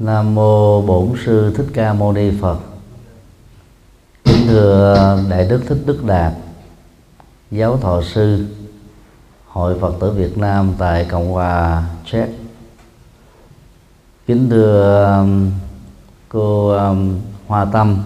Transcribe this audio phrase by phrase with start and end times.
[0.00, 2.58] Nam mô Bổn sư Thích Ca Mâu Ni Phật.
[4.24, 6.32] Kính thưa Đại đức Thích Đức Đạt,
[7.50, 8.46] giáo thọ sư
[9.46, 12.26] Hội Phật tử Việt Nam tại Cộng hòa Czech.
[14.26, 15.50] Kính thưa um,
[16.28, 18.02] cô um, Hoa Tâm,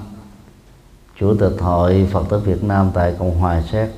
[1.21, 3.91] Chủ tịch Hội Phật tử Việt Nam tại Cộng hòa Séc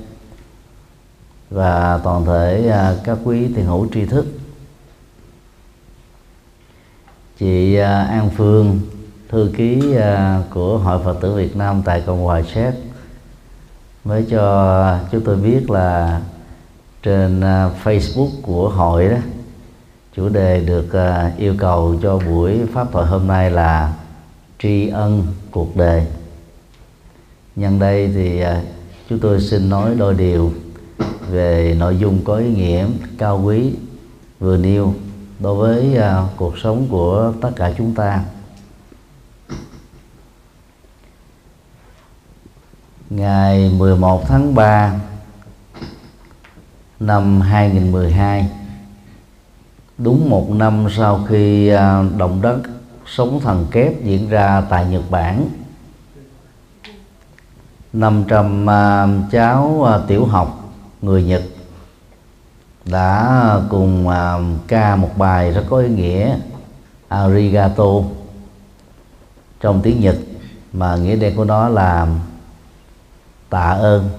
[1.49, 4.25] và toàn thể uh, các quý thiền hữu tri thức
[7.39, 8.79] chị à, An Phương,
[9.29, 12.73] thư ký à, của Hội Phật tử Việt Nam tại Cộng hòa Séc.
[14.05, 16.21] Mới cho chúng tôi biết là
[17.03, 19.17] trên à, Facebook của hội đó,
[20.15, 20.87] chủ đề được
[21.37, 23.93] yêu cầu cho buổi pháp thoại hôm nay là
[24.59, 26.05] tri ân cuộc đời.
[27.55, 28.43] Nhân đây thì
[29.09, 30.51] chúng tôi xin nói đôi điều
[31.29, 33.73] về nội dung có ý nghĩa cao quý,
[34.39, 34.93] vừa nêu
[35.39, 38.23] đối với uh, cuộc sống của tất cả chúng ta.
[43.09, 44.93] Ngày 11 tháng 3
[46.99, 48.49] năm 2012
[49.97, 51.79] đúng một năm sau khi uh,
[52.17, 52.59] động đất
[53.05, 55.49] sống thần kép diễn ra tại Nhật Bản
[57.93, 61.43] 500 uh, à, cháu uh, tiểu học người Nhật
[62.89, 66.37] đã cùng à, ca một bài rất có ý nghĩa
[67.07, 67.83] arigato
[69.61, 70.15] trong tiếng Nhật.
[70.73, 72.07] Mà nghĩa đen của nó là
[73.49, 74.09] tạ ơn.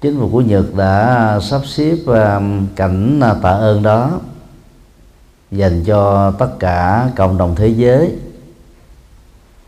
[0.00, 2.40] Chính phủ của Nhật đã sắp xếp à,
[2.76, 4.20] cảnh à, tạ ơn đó
[5.50, 8.16] dành cho tất cả cộng đồng thế giới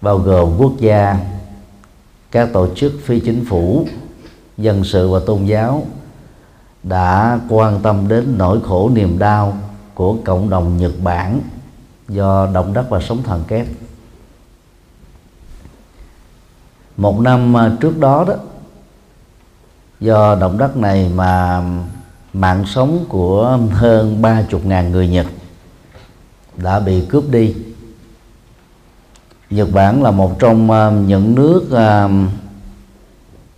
[0.00, 1.18] bao gồm quốc gia
[2.30, 3.86] các tổ chức phi chính phủ
[4.58, 5.86] dân sự và tôn giáo
[6.83, 9.58] đã quan tâm đến nỗi khổ niềm đau
[9.94, 11.41] của cộng đồng Nhật Bản
[12.08, 13.66] do động đất và sóng thần kép.
[16.97, 18.34] Một năm à, trước đó đó,
[20.01, 21.62] do động đất này mà
[22.33, 25.27] mạng sống của hơn ba chục ngàn người Nhật
[26.57, 27.55] đã bị cướp đi.
[29.51, 32.08] Nhật Bản là một trong à, những nước à,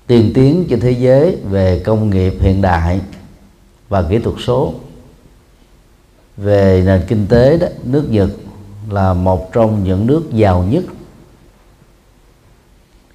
[0.06, 3.00] tiên tiến trên thế giới về công nghiệp hiện đại
[3.89, 4.75] và kỹ thuật số.
[6.37, 8.31] Về nền kinh tế đó nước Nhật
[8.91, 10.84] là một trong những nước giàu nhất.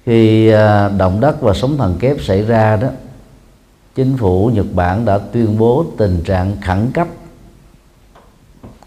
[0.04, 2.88] Khi à, động đất và sóng thần kép xảy ra đó
[3.94, 7.08] chính phủ Nhật Bản đã tuyên bố tình trạng khẩn cấp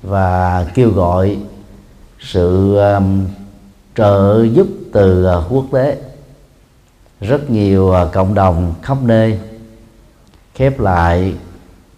[0.02, 1.38] và kêu gọi
[2.20, 3.28] sự um,
[3.96, 5.98] trợ giúp từ uh, quốc tế.
[7.22, 9.40] Rất nhiều uh, cộng đồng khắp nơi
[10.56, 11.34] khép lại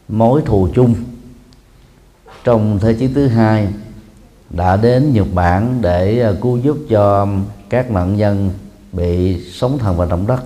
[0.07, 0.95] mối thù chung.
[2.43, 3.67] Trong thế chiến thứ hai
[4.49, 7.27] đã đến Nhật Bản để à, cứu giúp cho
[7.69, 8.51] các nạn nhân
[8.91, 10.43] bị sóng thần và động đất.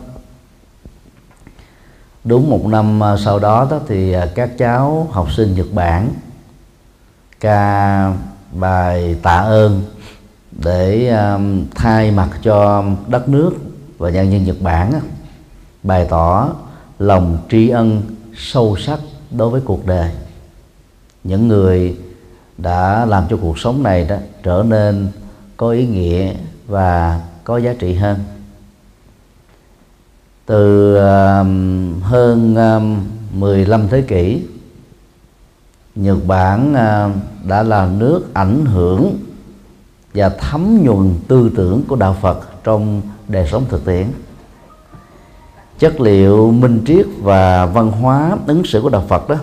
[2.23, 6.09] Đúng một năm à, sau đó, đó thì à, các cháu học sinh Nhật Bản
[7.39, 8.13] ca
[8.51, 9.83] bài tạ ơn
[10.51, 11.13] để
[11.75, 13.51] thay mặt cho đất nước
[13.97, 14.93] và nhân dân Nhật Bản
[15.83, 16.49] bày tỏ
[16.99, 18.01] lòng tri ân
[18.37, 18.99] sâu sắc
[19.31, 20.11] đối với cuộc đời.
[21.23, 21.97] Những người
[22.57, 25.07] đã làm cho cuộc sống này đó trở nên
[25.57, 26.33] có ý nghĩa
[26.67, 28.17] và có giá trị hơn.
[30.45, 31.01] Từ uh,
[32.03, 34.41] hơn um, uh, 15 thế kỷ
[35.95, 39.17] Nhật Bản uh, đã là nước ảnh hưởng
[40.13, 44.07] và thấm nhuần tư tưởng của đạo Phật trong đời sống thực tiễn
[45.79, 49.35] chất liệu minh triết và văn hóa ứng xử của đạo Phật đó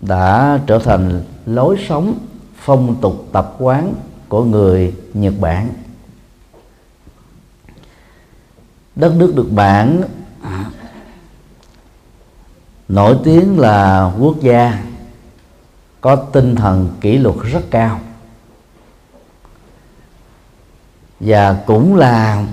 [0.00, 2.18] đã trở thành lối sống
[2.56, 3.94] phong tục tập quán
[4.28, 5.68] của người Nhật Bản.
[8.96, 10.02] Đất nước được Bản
[12.88, 14.84] nổi tiếng là quốc gia,
[16.00, 18.00] có tinh thần kỷ luật rất cao
[21.20, 22.46] và cũng là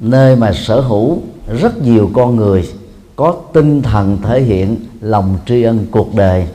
[0.00, 2.68] nơi mà sở hữu rất nhiều con người
[3.16, 6.48] có tinh thần thể hiện lòng tri ân cuộc đời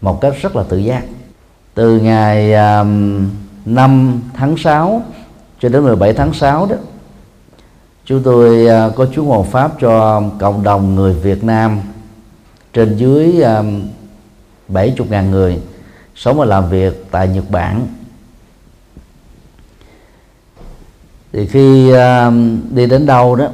[0.00, 1.02] một cách rất là tự giác.
[1.74, 3.28] Từ ngày um,
[3.64, 5.02] 5 tháng 6
[5.60, 6.76] cho đến 17 tháng 6 đó
[8.04, 11.80] chúng tôi uh, có chú hộ pháp cho cộng đồng người Việt Nam
[12.72, 13.82] trên dưới um,
[14.68, 15.60] 70.000 người
[16.14, 17.86] sống và làm việc tại Nhật Bản.
[21.32, 22.32] Thì khi uh,
[22.70, 23.46] đi đến đâu đó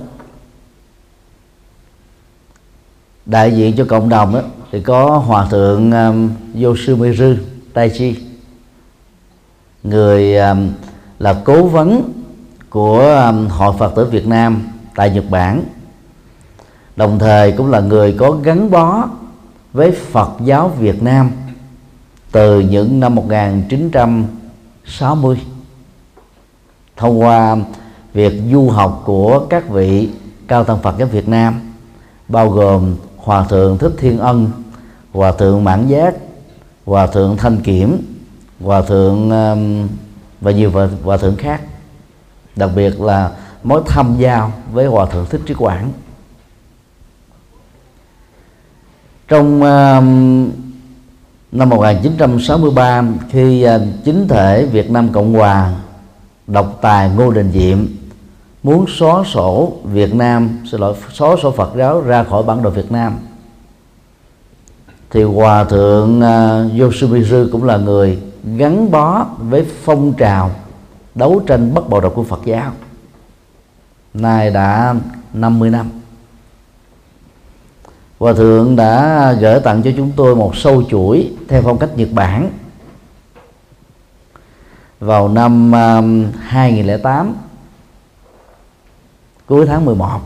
[3.26, 4.40] đại diện cho cộng đồng đó
[4.72, 7.36] thì có hòa thượng um, Yoshimizu
[7.72, 8.16] Taichi
[9.82, 10.72] người um,
[11.18, 12.12] là cố vấn
[12.70, 14.62] của um, hội Phật tử Việt Nam
[14.94, 15.62] tại Nhật Bản.
[16.96, 19.08] Đồng thời cũng là người có gắn bó
[19.72, 21.30] với Phật giáo Việt Nam
[22.32, 25.40] từ những năm 1960
[26.96, 27.56] thông qua
[28.12, 30.08] việc du học của các vị
[30.48, 31.60] cao tăng Phật giáo Việt Nam
[32.28, 34.50] bao gồm Hòa thượng Thích Thiên Ân,
[35.12, 36.14] Hòa thượng Mãn Giác,
[36.86, 38.02] Hòa thượng Thanh Kiểm,
[38.60, 39.88] Hòa thượng um,
[40.40, 40.70] và nhiều
[41.04, 41.60] hòa thượng khác.
[42.56, 43.30] Đặc biệt là
[43.62, 45.92] mối thăm giao với hòa thượng thích trí quảng.
[49.28, 50.50] Trong um,
[51.52, 55.72] năm 1963 khi uh, chính thể Việt Nam Cộng Hòa
[56.46, 57.86] độc tài Ngô Đình Diệm
[58.62, 62.70] muốn xóa sổ Việt Nam xin lỗi xóa sổ Phật giáo ra khỏi bản đồ
[62.70, 63.18] Việt Nam.
[65.10, 68.18] Thì hòa thượng à, uh, Yoshimizu cũng là người
[68.56, 70.50] gắn bó với phong trào
[71.14, 72.72] đấu tranh bất bạo động của Phật giáo.
[74.14, 74.94] Nay đã
[75.32, 75.90] 50 năm.
[78.18, 82.08] Hòa thượng đã gửi tặng cho chúng tôi một sâu chuỗi theo phong cách Nhật
[82.12, 82.50] Bản
[85.04, 87.34] vào năm um, 2008
[89.46, 90.20] cuối tháng 11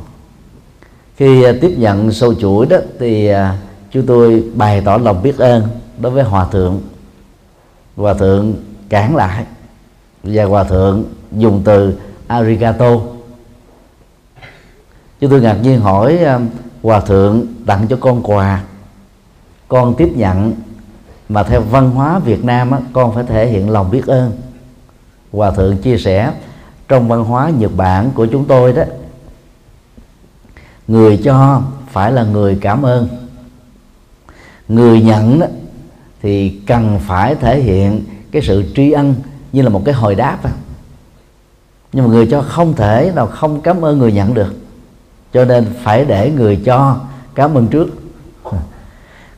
[1.17, 3.39] khi uh, tiếp nhận sâu chuỗi đó thì uh,
[3.91, 6.81] chúng tôi bày tỏ lòng biết ơn đối với hòa thượng.
[7.97, 8.55] Hòa thượng
[8.89, 9.45] cản lại
[10.23, 12.91] và hòa thượng dùng từ arigato.
[15.21, 16.49] Chúng tôi ngạc nhiên hỏi um,
[16.83, 18.63] hòa thượng tặng cho con quà.
[19.69, 20.53] Con tiếp nhận
[21.29, 24.33] mà theo văn hóa Việt Nam á, con phải thể hiện lòng biết ơn
[25.33, 26.33] hòa thượng chia sẻ
[26.89, 28.83] trong văn hóa Nhật Bản của chúng tôi đó
[30.89, 33.09] người cho phải là người cảm ơn.
[34.69, 35.47] Người nhận đó,
[36.23, 39.15] thì cần phải thể hiện cái sự tri ân
[39.53, 40.51] như là một cái hồi đáp à.
[41.93, 44.55] nhưng mà người cho không thể nào không cảm ơn người nhận được.
[45.33, 47.01] Cho nên phải để người cho
[47.35, 47.89] cảm ơn trước.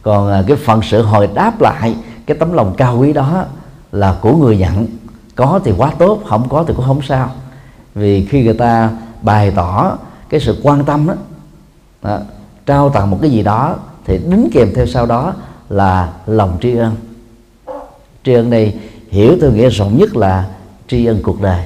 [0.02, 1.96] Còn à, cái phần sự hồi đáp lại
[2.26, 3.44] cái tấm lòng cao quý đó
[3.92, 4.86] là của người nhận
[5.40, 7.30] có thì quá tốt không có thì cũng không sao.
[7.94, 8.90] Vì khi người ta
[9.22, 9.96] bày tỏ
[10.28, 11.14] cái sự quan tâm đó,
[12.02, 12.18] đó
[12.66, 15.34] trao tặng một cái gì đó thì đính kèm theo sau đó
[15.68, 16.96] là lòng tri ân.
[18.24, 18.78] Tri ân này
[19.10, 20.48] hiểu theo nghĩa rộng nhất là
[20.88, 21.64] tri ân cuộc đời.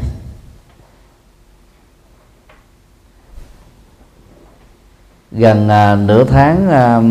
[5.33, 7.03] Gần à, nửa tháng à,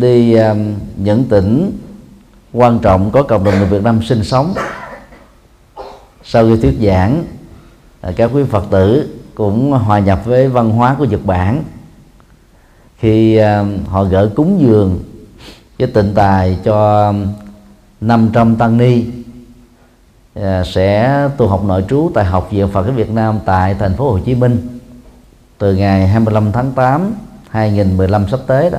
[0.00, 0.54] đi à,
[0.96, 1.78] những tỉnh
[2.52, 4.54] quan trọng có cộng đồng người Việt Nam sinh sống
[6.30, 7.24] sau khi thuyết giảng
[8.00, 11.64] à, các quý Phật tử cũng hòa nhập với văn hóa của Nhật Bản.
[12.98, 14.98] Khi à, họ gỡ cúng dường
[15.78, 17.12] với tịnh tài cho
[18.00, 19.04] 500 tăng ni
[20.34, 23.96] à, sẽ tu học nội trú tại học viện Phật ở Việt Nam tại thành
[23.96, 24.78] phố Hồ Chí Minh.
[25.58, 27.14] Từ ngày 25 tháng 8
[27.50, 28.78] 2015 sắp tới đó,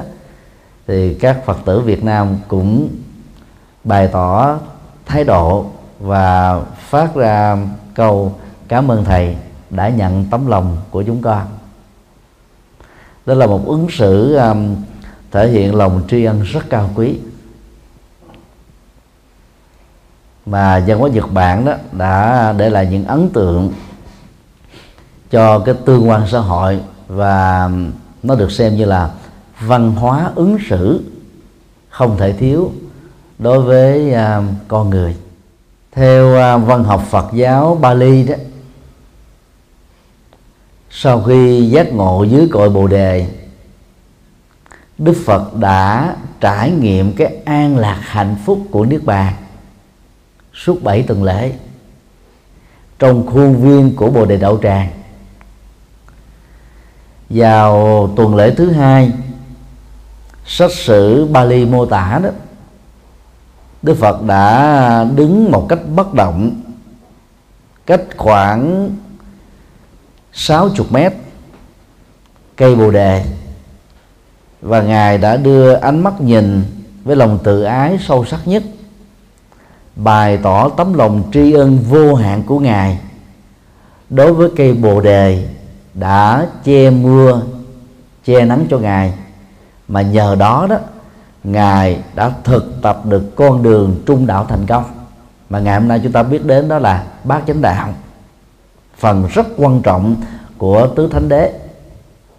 [0.88, 2.90] thì các Phật tử Việt Nam cũng
[3.84, 4.58] bày tỏ
[5.06, 5.66] thái độ
[6.00, 7.58] và phát ra
[7.94, 8.36] câu
[8.68, 9.38] cảm ơn thầy
[9.70, 11.48] đã nhận tấm lòng của chúng con.
[13.26, 14.76] Đó là một ứng xử um,
[15.32, 17.20] thể hiện lòng tri ân rất cao quý.
[20.46, 23.74] Mà dân hóa Nhật Bản đó đã để lại những ấn tượng
[25.32, 27.70] cho cái tương quan xã hội và
[28.24, 29.12] nó được xem như là
[29.60, 31.04] văn hóa ứng xử
[31.90, 32.72] không thể thiếu
[33.40, 35.16] đối với uh, con người
[35.92, 38.36] theo à, văn học Phật giáo Bali đó,
[40.90, 43.28] sau khi giác ngộ dưới cội bồ đề,
[44.98, 49.34] Đức Phật đã trải nghiệm cái an lạc hạnh phúc của Niết Bàn
[50.54, 51.54] suốt bảy tuần lễ
[53.00, 54.90] trong khuôn viên của Bồ Đề Đậu Tràng.
[57.30, 59.12] Vào tuần lễ thứ hai,
[60.46, 62.30] sách sử Bali mô tả đó
[63.82, 66.62] Đức Phật đã đứng một cách bất động,
[67.86, 68.90] cách khoảng
[70.34, 71.14] 60 mét,
[72.56, 73.26] cây bồ đề.
[74.62, 76.64] Và ngài đã đưa ánh mắt nhìn
[77.04, 78.64] với lòng tự ái sâu sắc nhất,
[79.96, 83.00] bày tỏ tấm lòng tri ân vô hạn của ngài.
[84.10, 85.48] Đối với cây bồ đề
[85.94, 87.42] đã che mưa,
[88.26, 89.14] che nắng cho ngài,
[89.88, 90.78] mà nhờ đó đó
[91.44, 94.84] ngài đã thực tập được con đường trung đạo thành công.
[95.50, 97.94] Mà ngày hôm nay chúng ta biết đến đó là bát chánh đạo.
[98.98, 100.16] Phần rất quan trọng
[100.58, 101.60] của tứ thánh đế.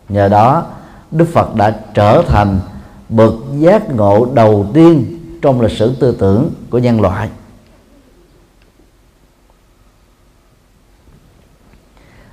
[0.09, 0.66] Nhờ đó,
[1.11, 2.61] đức phật đã trở thành
[3.09, 7.28] bậc giác ngộ đầu tiên trong lịch sử tư tưởng của nhân loại.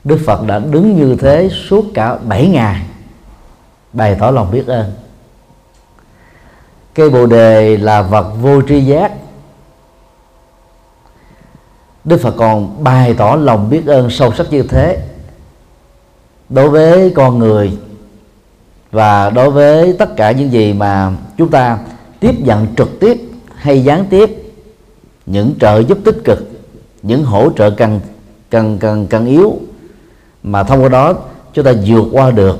[0.04, 2.86] Đức Phật đã đứng như thế suốt cả 7 ngày.
[3.94, 4.92] Bày tỏ lòng biết ơn
[6.98, 9.12] cây bồ đề là vật vô tri giác.
[12.04, 14.98] Đức Phật còn bày tỏ lòng biết ơn sâu sắc như thế.
[16.50, 17.78] Đối với con người
[18.92, 21.80] và đối với tất cả những gì mà chúng ta
[22.20, 23.22] tiếp nhận trực tiếp
[23.56, 24.54] hay gián tiếp,
[25.26, 26.48] những trợ giúp tích cực,
[27.02, 28.00] những hỗ trợ cần
[28.50, 29.58] cần cần cần yếu
[30.44, 31.14] mà thông qua đó
[31.54, 32.60] chúng ta vượt qua được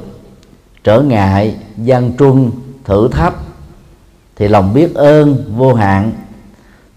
[0.84, 2.52] trở ngại, gian truân,
[2.84, 3.34] thử thách
[4.38, 6.12] thì lòng biết ơn vô hạn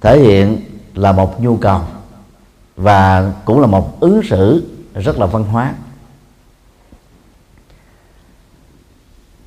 [0.00, 0.60] thể hiện
[0.94, 1.80] là một nhu cầu
[2.76, 5.74] và cũng là một ứng xử rất là văn hóa.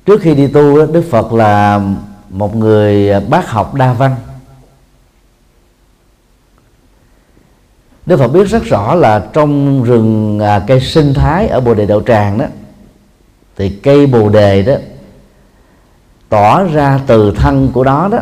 [0.06, 1.80] Trước khi đi tu đức phật là
[2.28, 4.16] một người bác học đa văn.
[8.06, 11.86] Đức phật biết rất rõ là trong rừng à, cây sinh thái ở bồ đề
[11.86, 12.46] đậu tràng đó
[13.56, 14.74] thì cây bồ đề đó
[16.34, 18.18] tỏ ra từ thân của nó đó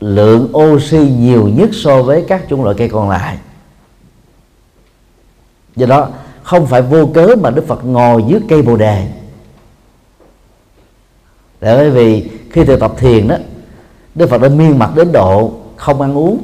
[0.00, 3.38] lượng oxy nhiều nhất so với các chủng loại cây còn lại.
[5.76, 6.08] Do đó
[6.42, 9.08] không phải vô cớ mà đức phật ngồi dưới cây bồ đề.
[11.60, 13.36] Để bởi vì khi thực tập thiền đó
[14.14, 16.42] đức phật đã miên mặt đến độ không ăn uống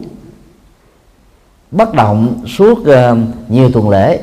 [1.71, 3.19] bất động suốt uh,
[3.49, 4.21] nhiều tuần lễ.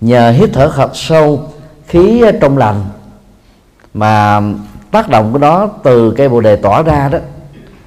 [0.00, 1.42] Nhờ hít thở thật sâu
[1.86, 2.84] khí trong lành
[3.94, 4.40] mà
[4.90, 7.18] tác động của nó từ cây bồ đề tỏa ra đó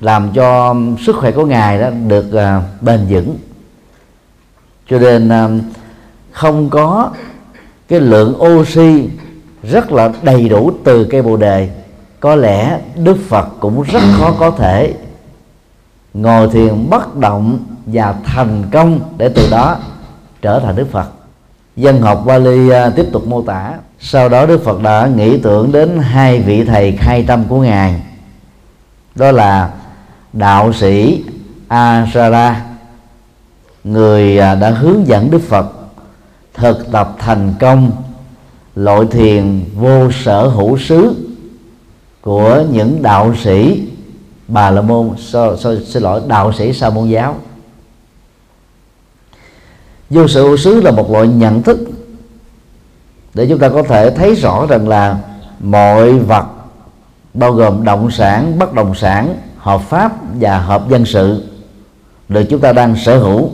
[0.02, 3.38] làm cho um, sức khỏe của ngài đó được uh, bền vững.
[4.90, 5.62] Cho nên uh,
[6.32, 7.10] không có
[7.88, 9.10] cái lượng oxy
[9.64, 11.70] rất là đầy đủ từ cây bồ đề.
[12.20, 14.94] Có lẽ đức phật cũng rất khó có thể
[16.14, 19.78] ngồi thiền bất động và thành công để từ đó
[20.42, 21.21] trở thành đức phật
[21.76, 23.74] dân học Bali à, tiếp tục mô tả.
[24.00, 28.02] Sau đó đức phật đã nghĩ tưởng đến hai vị thầy khai tâm của ngài.
[29.16, 29.70] Đó là
[30.34, 31.24] đạo sĩ
[31.68, 32.66] Asara
[33.84, 35.66] người à, đã hướng dẫn đức phật
[36.54, 37.92] thực tập thành công
[38.76, 41.16] loại thiền vô sở hữu xứ
[42.22, 43.88] của những đạo sĩ
[44.48, 45.10] bà la môn.
[45.18, 47.36] So, so, xin lỗi đạo sĩ sa môn giáo
[50.12, 51.80] vô sự hữu xứ là một loại nhận thức.
[53.34, 55.18] Để chúng ta có thể thấy rõ rằng là
[55.60, 56.46] mọi vật,
[57.34, 61.44] bao gồm động sản, bất động sản, hợp pháp và hợp dân sự
[62.30, 63.50] được chúng ta đang sở hữu,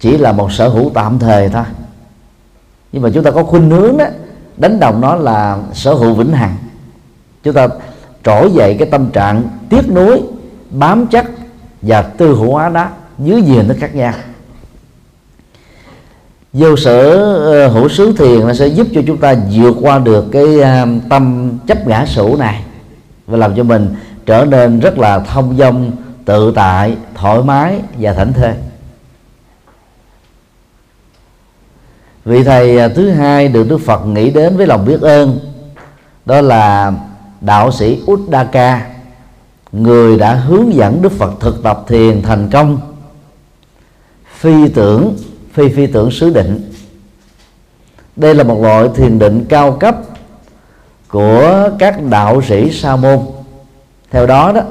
[0.00, 1.64] chỉ là một sở hữu tạm thời thôi.
[2.92, 4.04] Nhưng mà chúng ta có khuynh hướng đó
[4.56, 6.56] đánh đồng nó là sở hữu vĩnh hằng.
[7.42, 7.68] Chúng ta
[8.24, 10.22] trỗi dậy cái tâm trạng tiếc nuối,
[10.70, 11.30] bám chắc
[11.82, 14.12] và tư hữu hóa đó dưới nhiều nó khác nhau
[16.52, 17.10] vô sở
[17.44, 20.86] ờ, hữu xứ thiền nó sẽ giúp cho chúng ta vượt qua được cái à,
[21.08, 22.62] tâm chấp ngã sủ này
[23.26, 23.94] và làm cho mình
[24.26, 25.92] trở nên rất là thông dong,
[26.24, 28.54] tự tại, thoải mái và thảnh thơi.
[32.24, 35.38] Vị thầy à, thứ hai được đức phật nghĩ đến với lòng biết ơn,
[36.26, 36.92] đó là
[37.40, 38.86] đạo sĩ Uddaka
[39.72, 42.80] người đã hướng dẫn Đức Phật thực tập thiền thành công.
[44.38, 45.16] Phi tưởng
[45.58, 46.72] phi phi tưởng xứ định.
[48.16, 49.96] Đây là một loại thiền định cao cấp
[51.08, 53.18] của các đạo sĩ sa môn.
[54.10, 54.62] Theo đó đó,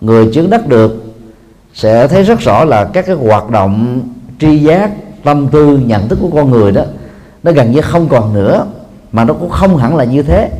[0.00, 1.04] người chứng đắc được
[1.74, 4.00] sẽ thấy rất rõ là các cái hoạt động
[4.40, 4.90] tri giác,
[5.24, 6.82] tâm tư, nhận thức của con người đó,
[7.42, 8.66] nó gần như không còn nữa,
[9.12, 10.50] mà nó cũng không hẳn là như thế.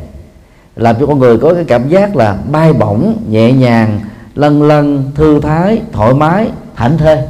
[0.76, 4.00] Làm cho con người có cái cảm giác là bay bổng, nhẹ nhàng
[4.34, 7.28] lân lân thư thái, thoải mái hạnh thê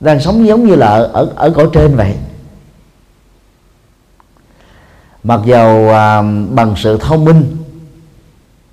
[0.00, 2.14] đang sống giống như là ở ở, cõi trên vậy.
[5.22, 7.56] Mặc dầu à, bằng sự thông minh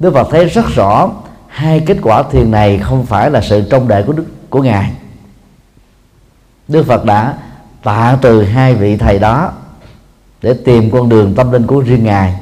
[0.03, 1.11] Đức Phật thấy rất rõ
[1.47, 4.93] hai kết quả thiền này không phải là sự trông đợi của đức của ngài.
[6.67, 7.37] Đức Phật đã
[7.83, 9.51] tạ từ hai vị thầy đó
[10.41, 12.39] để tìm con đường tâm linh của riêng ngài.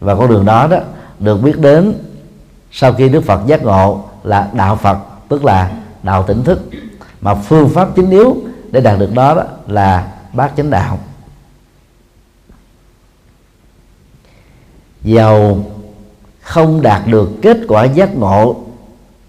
[0.00, 0.76] Và con đường đó đó
[1.18, 1.94] được biết đến
[2.72, 4.98] sau khi Đức Phật giác ngộ là đạo Phật
[5.28, 5.70] tức là
[6.02, 6.70] đạo tỉnh thức
[7.20, 8.36] mà phương pháp chính yếu
[8.70, 10.98] để đạt được đó, đó là bát chánh đạo.
[15.02, 15.64] Giàu
[16.40, 18.56] không đạt được kết quả giác ngộ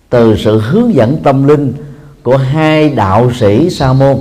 [0.10, 1.74] từ sự hướng dẫn tâm linh
[2.24, 4.18] của hai đạo sĩ sa môn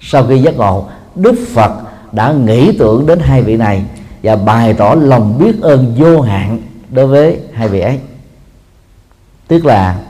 [0.00, 1.72] sau khi giác ngộ đức phật
[2.12, 3.84] đã nghĩ tưởng đến hai vị này
[4.22, 7.98] và bày tỏ lòng biết ơn vô hạn đối với hai vị ấy.
[9.48, 10.00] Tức là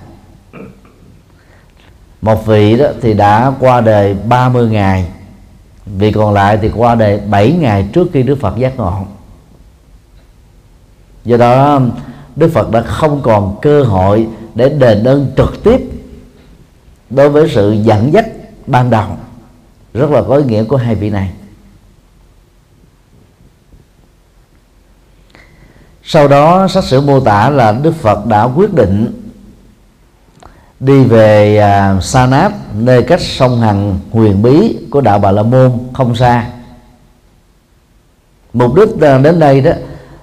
[2.22, 5.06] một vị đó thì đã qua đời 30 ngày,
[5.86, 9.06] vị còn lại thì qua đời 7 ngày trước khi Đức Phật giác ngộ.
[11.24, 11.80] Do đó,
[12.36, 15.80] Đức Phật đã không còn cơ hội để đền ơn trực tiếp
[17.10, 18.26] đối với sự dẫn dắt
[18.66, 19.08] ban đầu.
[19.94, 21.30] Rất là có ý nghĩa của hai vị này.
[26.02, 29.19] Sau đó, sách sử mô tả là Đức Phật đã quyết định
[30.80, 35.42] đi về à, Sa Náp nơi cách sông Hằng huyền bí của đạo Bà La
[35.42, 36.46] Môn không xa.
[38.52, 38.88] Mục đích
[39.22, 39.72] đến đây đó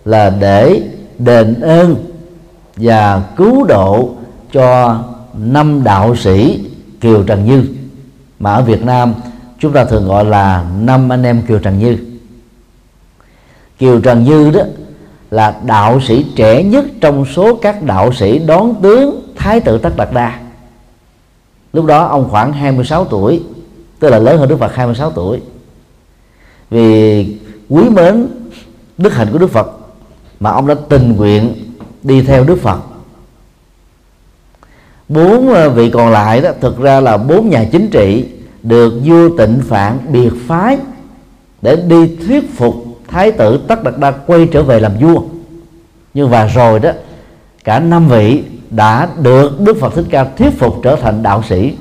[0.05, 0.81] là để
[1.19, 1.95] đền ơn
[2.75, 4.09] và cứu độ
[4.53, 4.99] cho
[5.33, 6.65] năm đạo sĩ
[7.01, 7.65] Kiều Trần Như.
[8.39, 9.13] Mà ở Việt Nam
[9.59, 11.97] chúng ta thường gọi là năm anh em Kiều Trần Như.
[13.79, 14.61] Kiều Trần Như đó
[15.31, 19.97] là đạo sĩ trẻ nhất trong số các đạo sĩ đón tướng Thái tử Tất
[19.97, 20.39] Đạt Đa
[21.73, 23.43] lúc đó ông khoảng 26 tuổi,
[23.99, 25.41] tức là lớn hơn Đức Phật 26 tuổi.
[26.69, 27.25] Vì
[27.69, 28.27] quý mến
[28.97, 29.71] đức hạnh của Đức Phật
[30.39, 31.53] mà ông đã tình nguyện
[32.03, 32.79] đi theo Đức Phật.
[35.09, 38.25] Bốn ờ, vị còn lại đó, thực ra là bốn nhà chính trị
[38.63, 40.77] được vua tịnh phạn biệt phái
[41.61, 42.75] để đi thuyết phục
[43.07, 45.21] thái tử tất đạt đa quay trở về làm vua.
[46.13, 46.91] Nhưng và rồi đó,
[47.63, 51.75] cả năm vị đã được đức phật thích ca thuyết phục trở thành đạo sĩ.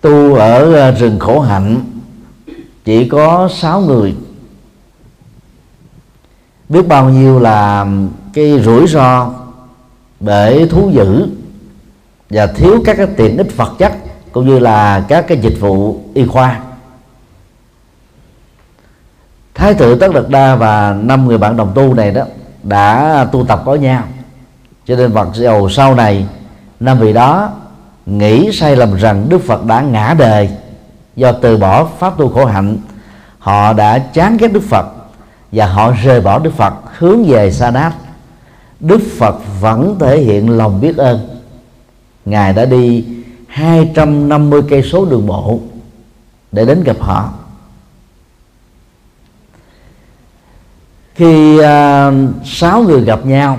[0.00, 1.80] Tu ở ờ, rừng khổ hạnh,
[2.84, 4.14] chỉ có sáu người.
[6.68, 7.86] Biết bao nhiêu là
[8.34, 9.30] cái rủi ro
[10.20, 11.26] để thú dữ
[12.30, 13.92] và thiếu các cái tiện ích vật chất,
[14.32, 16.60] cũng như là các cái dịch vụ y khoa
[19.54, 22.22] thái tử tất đạt đa và năm người bạn đồng tu này đó
[22.62, 24.02] đã tu tập có nhau.
[24.86, 26.26] Cho nên vật dầu sau này,
[26.80, 27.50] năm vị đó
[28.06, 30.50] nghĩ sai lầm rằng đức phật đã ngã đời.
[31.16, 32.76] Do từ bỏ pháp tu khổ hạnh,
[33.38, 34.86] họ đã chán ghét đức phật
[35.52, 37.92] và họ rời bỏ đức phật, hướng về sa đát.
[38.80, 41.28] Đức phật vẫn thể hiện lòng biết ơn.
[42.24, 43.04] Ngài đã đi
[43.48, 45.58] 250 cây số đường bộ
[46.52, 47.32] để đến gặp họ.
[51.20, 51.64] Khi uh,
[52.44, 53.58] sáu người gặp nhau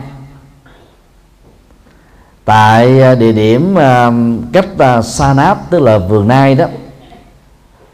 [2.45, 4.67] tại à, địa điểm uh, cách
[4.99, 6.65] uh, sa náp tức là vườn nai đó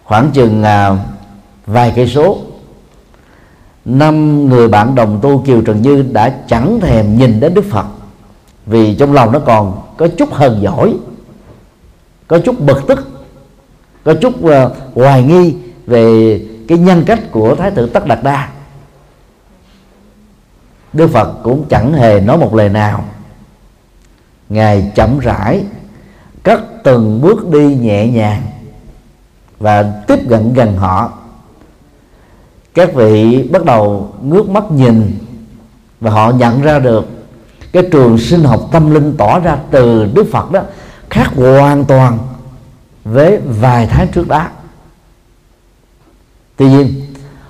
[0.03, 0.97] khoảng chừng uh,
[1.65, 2.37] vài cây số
[3.85, 7.85] năm người bạn đồng tu kiều trần như đã chẳng thèm nhìn đến đức phật
[8.65, 10.93] vì trong lòng nó còn có chút hờn giỏi
[12.27, 13.07] có chút bực tức
[14.03, 14.51] có chút uh,
[14.95, 18.49] hoài nghi về cái nhân cách của thái tử tất đạt đa
[20.93, 23.03] đức phật cũng chẳng hề nói một lời nào.
[24.49, 25.63] Ngài chậm rãi,
[26.43, 28.41] cất từng bước đi nhẹ nhàng
[29.59, 31.11] và tiếp cận gần họ.
[32.73, 35.17] Các vị bắt đầu ngước mắt nhìn
[36.01, 37.07] và họ nhận ra được
[37.71, 40.61] cái trường sinh học tâm linh tỏ ra từ đức phật đó
[41.09, 42.17] khác hoàn toàn
[43.03, 44.47] với vài tháng trước đó.
[46.55, 47.01] Tuy nhiên,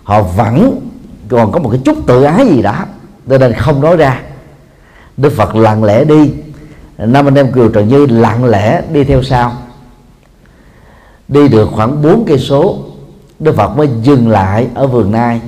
[0.03, 0.79] họ vẫn
[1.29, 2.85] còn có một cái chút tự ái gì đó
[3.27, 4.21] nên nên không nói ra.
[5.17, 6.31] Đức phật lặng lẽ đi.
[6.97, 9.53] Năm anh em kiều trần như lặng lẽ đi theo sau.
[11.27, 12.79] Đi được khoảng 4 cây số,
[13.39, 15.41] đức phật mới dừng lại ở vườn nai.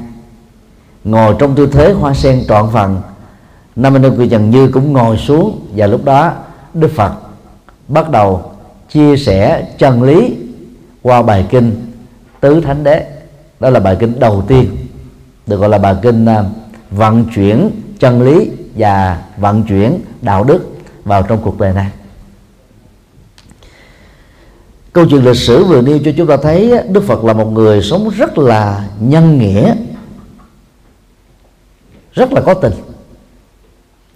[1.03, 3.01] Ngồi trong tư thế hoa sen trọn phần,
[3.75, 6.31] năm anh em kiều trần như cũng ngồi xuống và lúc đó
[6.73, 7.13] đức phật
[7.87, 8.51] bắt đầu
[8.89, 10.37] chia sẻ chân lý
[11.01, 11.91] qua bài kinh
[12.39, 13.05] tứ thánh đế.
[13.59, 14.77] Đó là bài kinh đầu tiên,
[15.47, 16.43] được gọi là bài kinh à,
[16.91, 21.91] vận chuyển chân lý và vận chuyển đạo đức vào trong cuộc đời này.
[24.93, 27.82] Câu chuyện lịch sử vừa nêu cho chúng ta thấy đức phật là một người
[27.82, 29.75] sống rất là nhân nghĩa,
[32.13, 32.73] rất là có tình,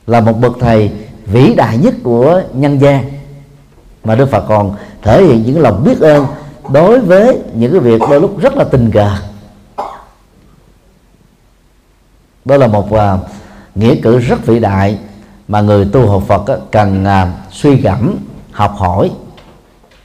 [0.07, 0.91] là một bậc thầy
[1.25, 3.11] vĩ đại nhất của nhân gian.
[4.03, 6.25] Mà đức phật còn thể hiện những lòng biết ơn
[6.73, 9.17] đối với những cái việc đôi lúc rất là tình cờ.
[12.45, 13.17] Đó là một à,
[13.75, 14.97] nghĩa cử rất vĩ đại
[15.47, 18.15] mà người tu học Phật á, cần à, suy gẫm
[18.51, 19.11] học hỏi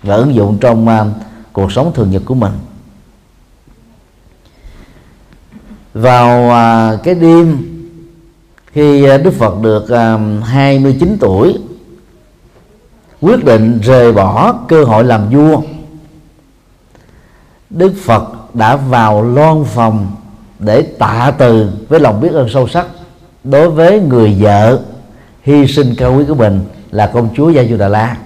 [0.02, 1.04] và ứng dụng trong à,
[1.52, 2.52] cuộc sống thường nhật của mình.
[5.94, 7.58] Vào à, cái đêm
[8.72, 11.58] khi à, Đức Phật được à, 29 tuổi
[13.20, 15.62] quyết định rời bỏ cơ hội làm vua
[17.70, 20.06] Đức Phật đã vào loan phòng
[20.58, 22.86] để tạ từ với lòng biết ơn sâu sắc
[23.44, 24.80] đối với người vợ
[25.42, 28.16] hy sinh cao quý của mình là công chúa Gia Du Đà La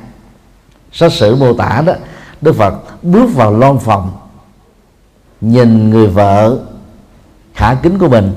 [0.92, 1.92] sách sử mô tả đó,
[2.40, 4.12] đức phật bước vào lon phòng,
[5.40, 6.58] nhìn người vợ
[7.54, 8.32] khả kính của mình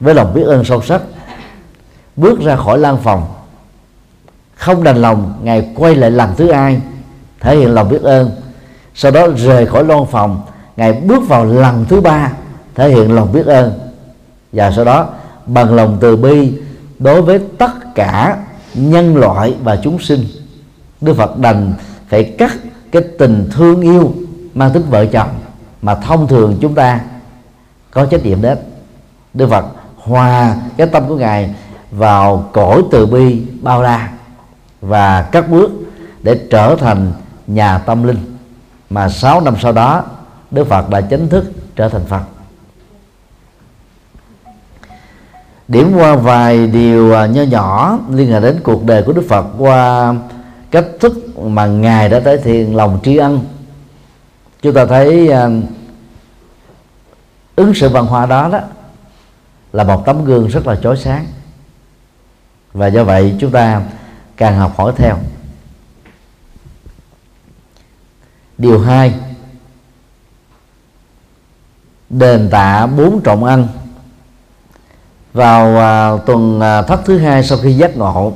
[0.00, 1.02] với lòng biết ơn sâu sắc,
[2.16, 3.26] bước ra khỏi lan phòng.
[4.54, 6.80] Không đành lòng, ngài quay lại lần thứ hai
[7.40, 8.30] thể hiện lòng biết ơn.
[8.94, 10.42] Sau đó rời khỏi lon phòng,
[10.76, 12.32] ngài bước vào lần thứ ba
[12.74, 13.72] thể hiện lòng biết ơn.
[14.52, 15.08] Và sau đó,
[15.46, 16.52] bằng lòng từ bi
[16.98, 18.36] đối với tất cả
[18.74, 20.24] nhân loại và chúng sinh,
[21.00, 21.72] đức phật đành
[22.08, 22.52] phải cắt
[22.92, 24.12] cái tình thương yêu
[24.54, 25.28] mang tính vợ chồng
[25.82, 27.00] mà thông thường chúng ta
[27.90, 28.58] có trách nhiệm đến.
[29.34, 29.64] Đức phật
[29.96, 31.54] hòa cái tâm của ngài
[31.90, 34.10] vào cõi từ bi bao la
[34.80, 35.70] và các bước
[36.22, 37.12] để trở thành
[37.46, 38.36] nhà tâm linh.
[38.90, 40.02] Mà 6 năm sau đó,
[40.50, 42.22] Đức Phật đã chính thức trở thành Phật.
[45.68, 49.46] Điểm qua vài điều à, nho nhỏ liên hệ đến cuộc đời của Đức Phật
[49.58, 50.14] qua
[50.70, 53.44] cách thức mà ngài đã thể hiện lòng tri ân.
[54.62, 55.64] Chúng ta thấy uh,
[57.56, 58.60] ứng xử văn hóa đó đó
[59.72, 61.26] là một tấm gương rất là chói sáng.
[62.72, 63.82] Và do vậy chúng ta
[64.36, 65.16] càng học hỏi theo.
[68.58, 69.14] Điều hai
[72.10, 73.68] đền tạ bốn trọng ăn
[75.34, 78.32] vào à, tuần à, thất thứ hai sau khi giác ngộ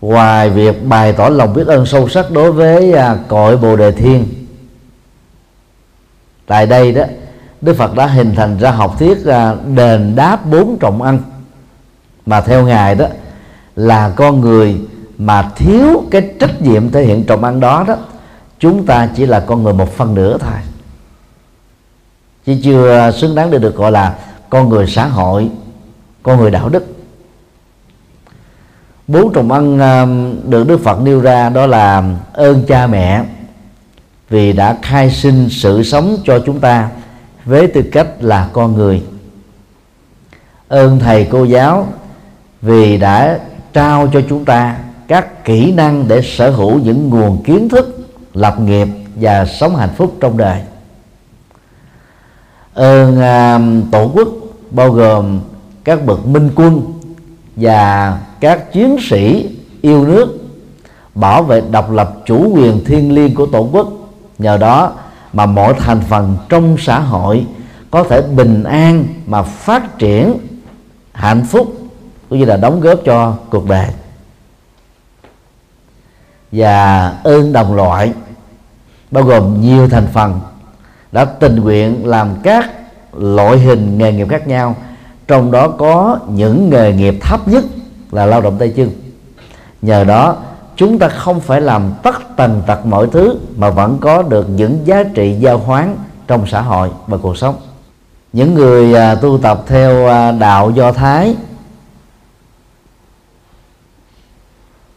[0.00, 3.92] ngoài việc bày tỏ lòng biết ơn sâu sắc đối với à, cội bồ đề
[3.92, 4.26] thiên
[6.46, 7.02] tại đây đó
[7.60, 11.18] đức phật đã hình thành ra học thuyết à, đền đáp bốn trọng ăn
[12.26, 13.06] mà theo ngài đó
[13.76, 14.76] là con người
[15.18, 17.96] mà thiếu cái trách nhiệm thể hiện trọng ăn đó đó
[18.58, 20.52] chúng ta chỉ là con người một phần nửa thôi.
[22.46, 24.14] Chứ chưa xứng đáng để được gọi là
[24.50, 25.50] con người xã hội
[26.28, 26.86] con người đạo đức.
[29.06, 30.06] Bốn trùng ăn à,
[30.44, 33.24] được đức phật nêu ra đó là ơn cha mẹ
[34.30, 36.88] vì đã khai sinh sự sống cho chúng ta
[37.44, 39.02] với tư cách là con người.
[40.68, 41.88] Ơn thầy cô giáo
[42.62, 43.38] vì đã
[43.72, 48.60] trao cho chúng ta các kỹ năng để sở hữu những nguồn kiến thức lập
[48.60, 50.60] nghiệp và sống hạnh phúc trong đời.
[52.74, 53.60] Ơn à,
[53.92, 54.28] tổ quốc
[54.70, 55.40] bao gồm
[55.88, 56.82] các bậc minh quân
[57.56, 60.38] và các chiến sĩ yêu nước
[61.14, 63.88] bảo vệ độc lập chủ quyền thiêng liêng của tổ quốc.
[64.38, 64.92] Nhờ đó
[65.32, 67.46] mà mọi thành phần trong xã hội
[67.90, 70.34] có thể bình an mà phát triển
[71.12, 71.72] hạnh phúc,
[72.28, 73.86] cũng như là đóng góp cho cuộc đời
[76.52, 78.12] và ơn đồng loại,
[79.10, 80.40] bao gồm nhiều thành phần,
[81.12, 82.70] đã tình nguyện làm các
[83.12, 84.76] loại hình nghề nghiệp khác nhau
[85.28, 87.64] trong đó có những nghề nghiệp thấp nhất
[88.12, 88.90] là lao động tay chân.
[89.82, 90.36] Nhờ đó
[90.76, 94.78] chúng ta không phải làm tất tần tật mọi thứ mà vẫn có được những
[94.84, 97.56] giá trị giao hoán trong xã hội và cuộc sống.
[98.32, 101.36] Những người à, tu tập theo à, đạo do thái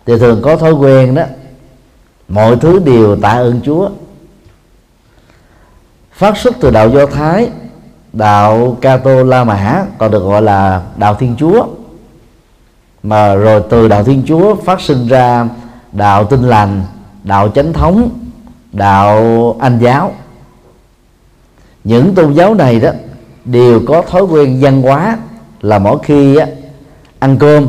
[0.05, 1.23] thì thường có thói quen đó
[2.27, 3.89] mọi thứ đều tạ ơn chúa.
[6.11, 7.49] Phát xuất từ đạo do thái
[8.13, 11.65] đạo Cato La Mã còn được gọi là đạo Thiên Chúa
[13.04, 15.47] mà rồi từ đạo Thiên Chúa phát sinh ra
[15.91, 16.84] đạo Tinh lành,
[17.24, 18.10] đạo Chánh thống,
[18.71, 20.13] đạo Anh giáo.
[21.84, 22.89] Những tôn giáo này đó
[23.45, 25.17] đều có thói quen văn hóa
[25.62, 26.47] là mỗi khi á,
[27.19, 27.67] ăn cơm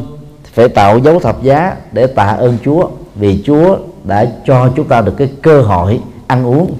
[0.52, 5.00] phải tạo dấu thập giá để tạ ơn Chúa vì Chúa đã cho chúng ta
[5.00, 6.74] được cái cơ hội ăn uống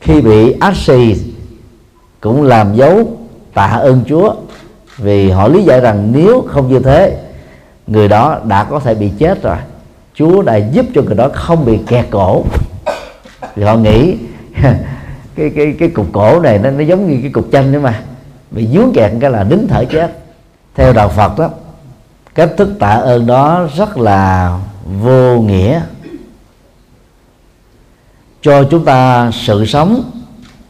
[0.00, 1.33] khi bị ác xì
[2.24, 3.18] cũng làm dấu
[3.54, 4.34] tạ ơn Chúa.
[4.96, 7.18] Vì họ lý giải rằng nếu không như thế
[7.86, 9.56] người đó đã có thể bị chết rồi.
[10.14, 12.44] Chúa đã giúp cho người đó không bị kẹt cổ.
[13.54, 14.16] Vì họ nghĩ
[15.36, 18.02] cái cái cái cục cổ này nó, nó giống như cái cục chanh nữa mà.
[18.50, 20.18] Bị dướng kẹt cái là nín thở chết.
[20.74, 21.50] Theo đạo Phật đó
[22.34, 24.58] cách thức tạ ơn đó rất là
[25.02, 25.80] vô nghĩa.
[28.42, 30.10] Cho chúng ta sự sống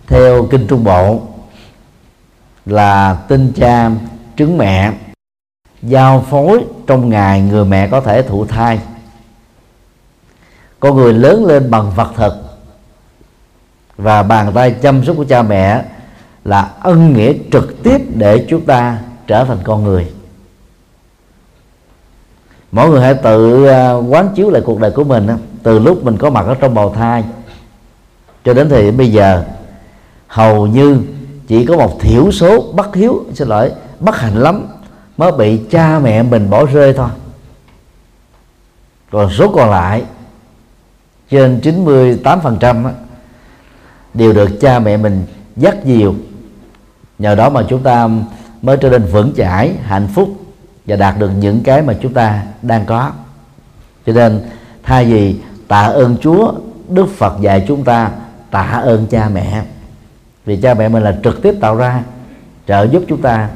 [0.06, 1.20] theo kinh trung bộ
[2.66, 3.90] là tinh cha
[4.36, 4.92] trứng mẹ.
[5.82, 8.80] Giao phối trong ngày người mẹ có thể thụ thai.
[10.80, 12.34] Con người lớn lên bằng vật thực
[13.96, 15.84] và bàn tay chăm sóc của cha mẹ
[16.44, 20.12] là ân nghĩa trực tiếp để chúng ta trở thành con người.
[22.72, 25.28] Mỗi người hãy tự à, quán chiếu lại cuộc đời của mình
[25.62, 27.24] từ lúc mình có mặt ở trong bào thai
[28.44, 29.44] cho đến thời điểm bây giờ.
[30.26, 31.00] Hầu như
[31.46, 34.66] chỉ có một thiểu số bất hiếu, xin lỗi, bất hạnh lắm
[35.16, 37.08] mới bị cha mẹ mình bỏ rơi thôi.
[39.10, 40.04] Còn số còn lại,
[41.30, 42.90] trên 98%
[44.14, 45.26] đều được cha mẹ mình
[45.56, 46.14] dắt dìu.
[47.18, 48.08] Nhờ đó mà chúng ta
[48.62, 50.28] mới trở nên vững chãi, hạnh phúc
[50.86, 53.12] và đạt được những cái mà chúng ta đang có.
[54.06, 54.40] Cho nên,
[54.82, 55.36] thay vì
[55.68, 56.52] tạ ơn Chúa,
[56.88, 58.10] Đức Phật dạy chúng ta
[58.50, 59.62] tạ ơn cha mẹ
[60.44, 62.02] vì cha mẹ mình là trực tiếp tạo ra,
[62.66, 63.48] trợ giúp chúng ta.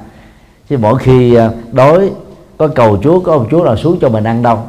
[0.68, 2.10] Chứ mỗi khi à, đói,
[2.56, 4.62] có cầu Chúa, có ông Chúa nào xuống cho mình ăn đâu.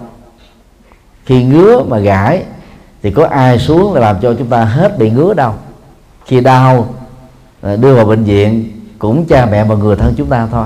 [1.26, 2.44] Khi ngứa mà gãi,
[3.04, 5.54] thì có ai xuống là làm cho chúng ta hết bị ngứa đâu.
[6.26, 6.96] Khi đau
[7.62, 10.66] à, đưa vào bệnh viện, cũng cha mẹ và người thân chúng ta thôi.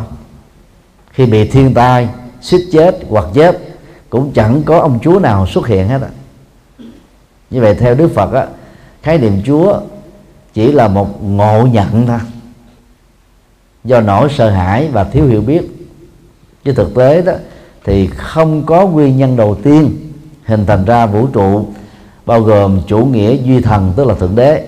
[1.12, 2.10] Khi bị thiên tai
[2.42, 3.58] suýt chết hoặc chết,
[4.10, 6.08] cũng chẳng có ông chúa nào xuất hiện hết á.
[7.50, 8.48] Như vậy theo đức phật á,
[9.02, 9.80] khái niệm chúa
[10.54, 12.20] chỉ là một ngộ nhận thôi.
[13.84, 15.62] Do nỗi sợ hãi và thiếu hiểu biết.
[16.64, 17.34] Chứ thực tế đó
[17.84, 19.92] thì không có nguyên nhân đầu tiên
[20.46, 21.66] hình thành ra vũ trụ
[22.26, 24.68] bao gồm chủ nghĩa duy thần tức là thượng đế.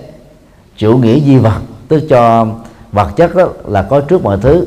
[0.76, 2.46] Chủ nghĩa di vật tức cho
[2.92, 4.66] vật chất đó là có trước mọi thứ.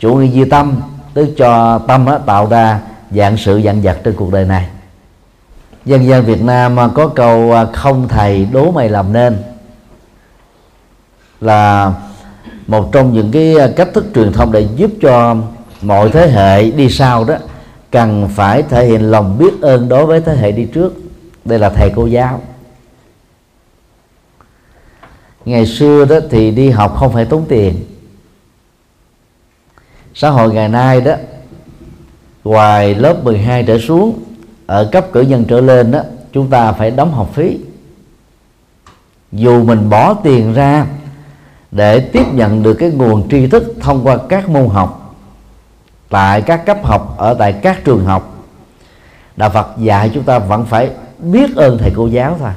[0.00, 0.80] Chủ nghĩa di tâm
[1.14, 4.68] tức cho tâm đó, tạo ra dạng sự dạng vật trên cuộc đời này.
[5.84, 9.36] Dân gian Việt Nam có câu à, không thầy đố mày làm nên
[11.40, 11.92] là
[12.66, 15.36] một trong những cái à, cách thức truyền thông để giúp cho
[15.82, 17.34] mọi thế hệ đi sau đó
[17.90, 20.94] cần phải thể hiện lòng biết ơn đối với thế hệ đi trước.
[21.44, 22.42] Đây là thầy cô giáo.
[25.44, 27.84] Ngày xưa đó thì đi học không phải tốn tiền.
[30.14, 31.14] Xã hội ngày nay đó,
[32.44, 34.18] ngoài lớp 12 trở xuống,
[34.66, 36.00] ở cấp cử nhân trở lên đó,
[36.32, 37.58] chúng ta phải đóng học phí.
[39.32, 40.86] Dù mình bỏ tiền ra
[41.76, 45.14] để tiếp nhận được cái nguồn tri thức thông qua các môn học,
[46.08, 48.44] tại các cấp học, ở tại các trường học.
[49.36, 52.50] Đạo phật dạy chúng ta vẫn phải biết ơn thầy cô giáo thôi.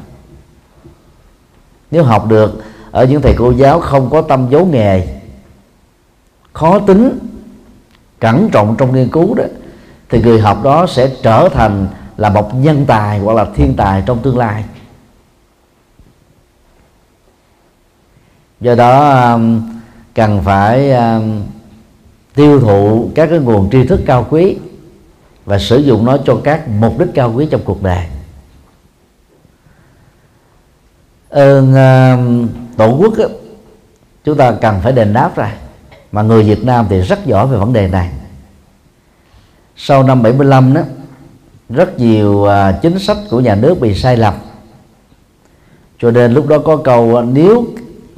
[1.91, 5.08] Nếu học được ở những thầy cô giáo không có tâm dấu nghề,
[6.53, 7.19] khó tính,
[8.19, 9.43] cẩn trọng trong nghiên cứu đó,
[10.10, 14.03] thì người học đó sẽ trở thành là một nhân tài hoặc là thiên tài
[14.05, 14.63] trong tương lai.
[18.62, 19.62] Do đó um,
[20.15, 21.41] cần phải um,
[22.36, 24.58] tiêu thụ các cái nguồn tri thức cao quý
[25.45, 28.06] và sử dụng nó cho các mục đích cao quý trong cuộc đời.
[31.30, 33.26] Ơn ừ, um, tổ quốc á,
[34.24, 35.56] chúng ta cần phải đền đáp ra.
[36.12, 38.10] Mà người Việt Nam thì rất giỏi về vấn đề này.
[39.76, 40.82] Sau năm 75 đó
[41.69, 44.34] rất nhiều à, chính sách của nhà nước bị sai lầm.
[46.00, 47.65] Cho nên lúc đó có câu nếu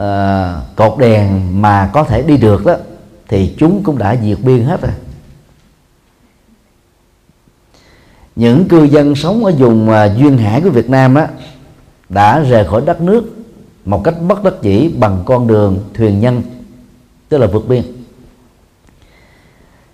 [0.02, 2.76] uh, cột đèn mà có thể đi được đó
[3.28, 4.92] thì chúng cũng đã diệt biên hết rồi.
[8.36, 11.28] Những cư dân sống ở vùng uh, duyên hải của Việt Nam á
[12.10, 13.24] đã rời khỏi đất nước
[13.86, 16.42] một cách bất đắc dĩ bằng con đường thuyền nhân
[17.30, 17.84] tức là vượt biên.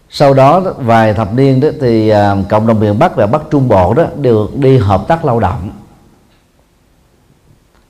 [0.10, 3.68] Sau đó vài thập niên đó thì à, cộng đồng miền Bắc và Bắc Trung
[3.68, 5.72] Bộ đó được đi hợp tác lao động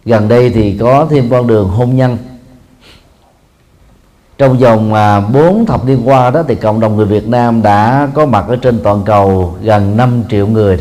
[0.08, 2.18] gần đây thì có thêm con đường hôn nhân.
[4.38, 8.10] Trong vòng à, 4 thập niên qua đó thì cộng đồng người Việt Nam đã
[8.14, 10.80] có mặt ở trên toàn cầu gần 5 triệu người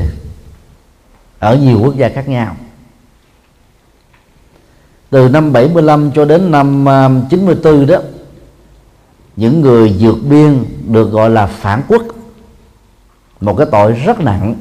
[1.38, 2.56] ở nhiều quốc gia khác nhau.
[5.10, 7.98] Từ năm 75 cho đến năm à, 94 đó,
[9.36, 12.02] những người vượt biên được gọi là phản quốc.
[13.40, 14.54] Một cái tội rất nặng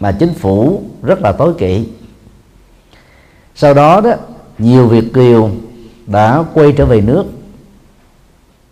[0.00, 1.86] mà chính phủ rất là tối kỵ
[3.60, 4.10] sau đó đó
[4.58, 5.50] nhiều việt kiều
[6.06, 7.24] đã quay trở về nước.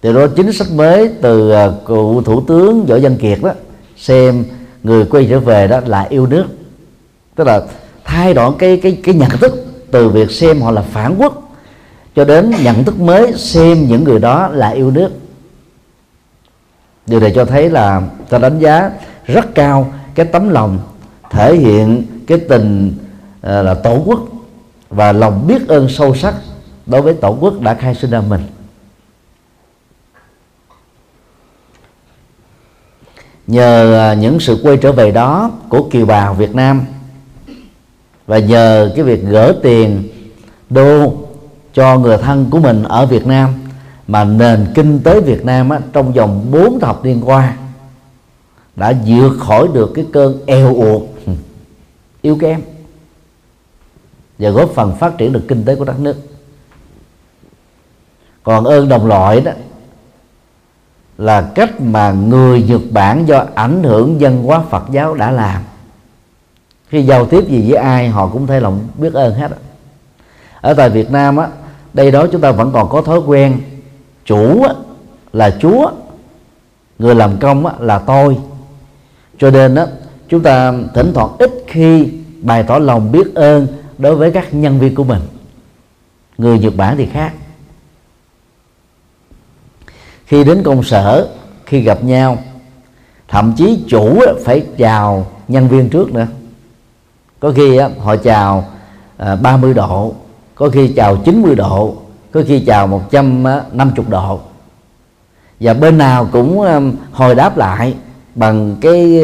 [0.01, 3.51] Từ đó chính sách mới từ à, cựu thủ tướng võ văn kiệt đó
[3.97, 4.45] xem
[4.83, 6.47] người quay trở về đó là yêu nước.
[7.35, 7.63] Tức là
[8.05, 11.57] thay đổi cái cái cái nhận thức từ việc xem họ là phản quốc
[12.17, 15.11] cho đến nhận thức mới xem những người đó là yêu nước.
[17.07, 18.91] Điều này cho thấy là ta đánh giá
[19.27, 20.79] rất cao cái tấm lòng
[21.31, 22.93] thể hiện cái tình
[23.41, 24.21] uh, là tổ quốc
[24.91, 26.35] và lòng biết ơn sâu sắc
[26.87, 28.43] đối với tổ quốc đã khai sinh ra mình.
[33.47, 36.85] Nhờ à, những sự quay trở về đó của kiều bào Việt Nam
[38.27, 40.09] và nhờ cái việc gỡ tiền
[40.71, 41.15] đô
[41.75, 43.55] cho người thân của mình ở Việt Nam
[44.09, 47.57] mà nền kinh tế Việt Nam á, trong vòng 4 thập niên qua
[48.77, 51.03] đã vượt khỏi được cái cơn eo uột
[52.23, 52.61] yếu kém
[54.39, 56.17] và góp phần phát triển được kinh tế của đất nước.
[58.43, 59.53] Còn ơn đồng loại đó
[61.19, 65.63] là cách mà người Nhật Bản do ảnh hưởng dân hóa Phật giáo đã làm.
[66.89, 69.51] Khi giao tiếp gì với ai họ cũng thấy lòng biết ơn hết
[70.61, 71.49] ở tại Việt Nam á
[71.93, 73.61] đây đó chúng ta vẫn còn có thói quen
[74.25, 74.75] chủ á,
[75.33, 75.91] là chúa
[76.99, 78.39] người làm công á, là tôi.
[79.39, 79.87] Cho nên á
[80.29, 82.09] chúng ta thỉnh thoảng ít khi
[82.43, 83.67] bày tỏ lòng biết ơn
[83.99, 85.21] đối với các nhân viên của mình.
[86.39, 87.33] Người nhật bản thì khác.
[90.27, 91.29] Khi đến công sở,
[91.67, 92.39] khi gặp nhau,
[93.29, 96.27] thậm chí chủ phải chào nhân viên trước nữa.
[97.41, 98.65] Có khi họ chào
[99.17, 100.15] à, 30 độ,
[100.55, 101.97] có khi chào 90 độ,
[102.33, 104.41] có khi chào 150 độ.
[105.61, 106.67] Và bên nào cũng
[107.13, 107.95] hồi đáp lại
[108.35, 109.23] bằng cái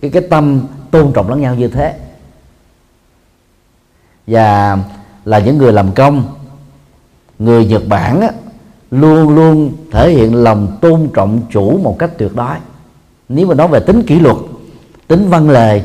[0.00, 1.94] cái cái tâm tôn trọng lẫn nhau như thế
[4.30, 4.78] và
[5.24, 6.24] là những người làm công
[7.38, 8.30] người Nhật Bản á,
[8.90, 12.56] luôn luôn thể hiện lòng tôn trọng chủ một cách tuyệt đối.
[13.28, 14.36] Nếu mà nói về tính kỷ luật
[15.08, 15.82] tính văn lề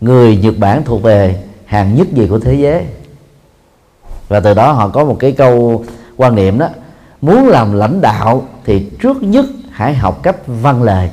[0.00, 2.84] người Nhật Bản thuộc về hàng nhất gì của thế giới.
[4.28, 5.84] Và từ đó họ có một cái câu
[6.16, 6.68] quan niệm đó
[7.20, 11.10] muốn làm lãnh đạo thì trước nhất hãy học cách văn lề.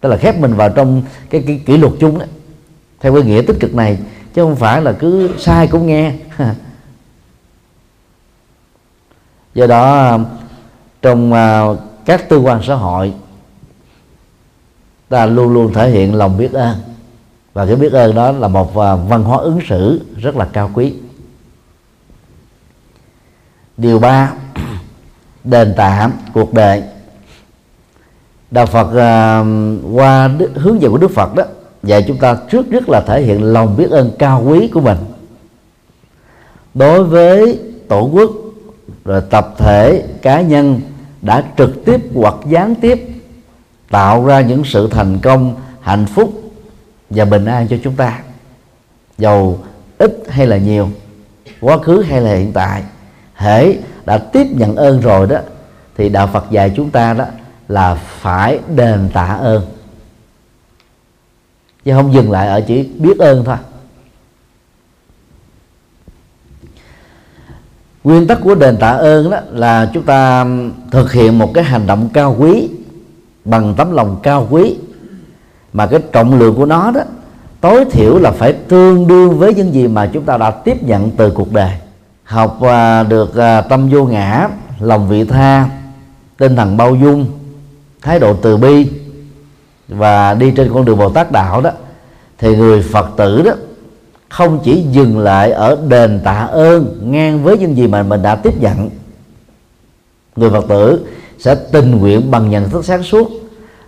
[0.00, 2.24] Tức là khép mình vào trong cái, cái kỷ luật chung đó
[3.00, 3.98] theo cái nghĩa tích cực này
[4.34, 6.14] chứ không phải là cứ sai cũng nghe.
[9.54, 10.18] Do đó,
[11.02, 11.62] trong à,
[12.04, 13.14] các tư quan xã hội,
[15.08, 16.76] ta luôn luôn thể hiện lòng biết ơn.
[17.52, 20.70] Và cái biết ơn đó là một à, văn hóa ứng xử rất là cao
[20.74, 20.94] quý.
[23.76, 24.32] Điều ba,
[25.44, 26.82] đền tạm cuộc đời.
[28.50, 29.44] Đạo phật à,
[29.92, 31.44] qua hướng dẫn của đức phật đó
[31.82, 34.98] và chúng ta trước nhất là thể hiện lòng biết ơn cao quý của mình.
[36.74, 38.30] Đối với tổ quốc,
[39.04, 40.80] rồi tập thể, cá nhân
[41.22, 43.08] đã trực tiếp hoặc gián tiếp
[43.90, 46.32] tạo ra những sự thành công, hạnh phúc
[47.10, 48.20] và bình an cho chúng ta.
[49.18, 49.58] Dầu
[49.98, 50.88] ít hay là nhiều,
[51.60, 52.82] quá khứ hay là hiện tại,
[53.34, 53.74] hễ
[54.06, 55.38] đã tiếp nhận ơn rồi đó,
[55.96, 57.24] thì đạo Phật dạy chúng ta đó
[57.68, 59.66] là phải đền tạ ơn
[61.84, 63.56] chứ không dừng lại ở chỉ biết ơn thôi.
[68.04, 70.46] Nguyên tắc của đền tạ ơn đó là chúng ta
[70.90, 72.68] thực hiện một cái hành động cao quý
[73.44, 74.76] bằng tấm lòng cao quý.
[75.72, 77.00] Mà cái trọng lượng của nó đó,
[77.60, 81.10] tối thiểu là phải tương đương với những gì mà chúng ta đã tiếp nhận
[81.10, 81.70] từ cuộc đời.
[82.24, 84.48] Học à, được à, tâm vô ngã,
[84.80, 85.68] lòng vị tha,
[86.36, 87.26] tinh thần bao dung,
[88.02, 88.88] thái độ từ bi
[89.90, 91.70] và đi trên con đường bồ tát đạo đó,
[92.38, 93.52] thì người phật tử đó
[94.28, 98.34] không chỉ dừng lại ở đền tạ ơn ngang với những gì mà mình đã
[98.34, 98.90] tiếp nhận.
[100.36, 101.06] Người phật tử
[101.38, 103.30] sẽ tình nguyện bằng nhận thức sáng suốt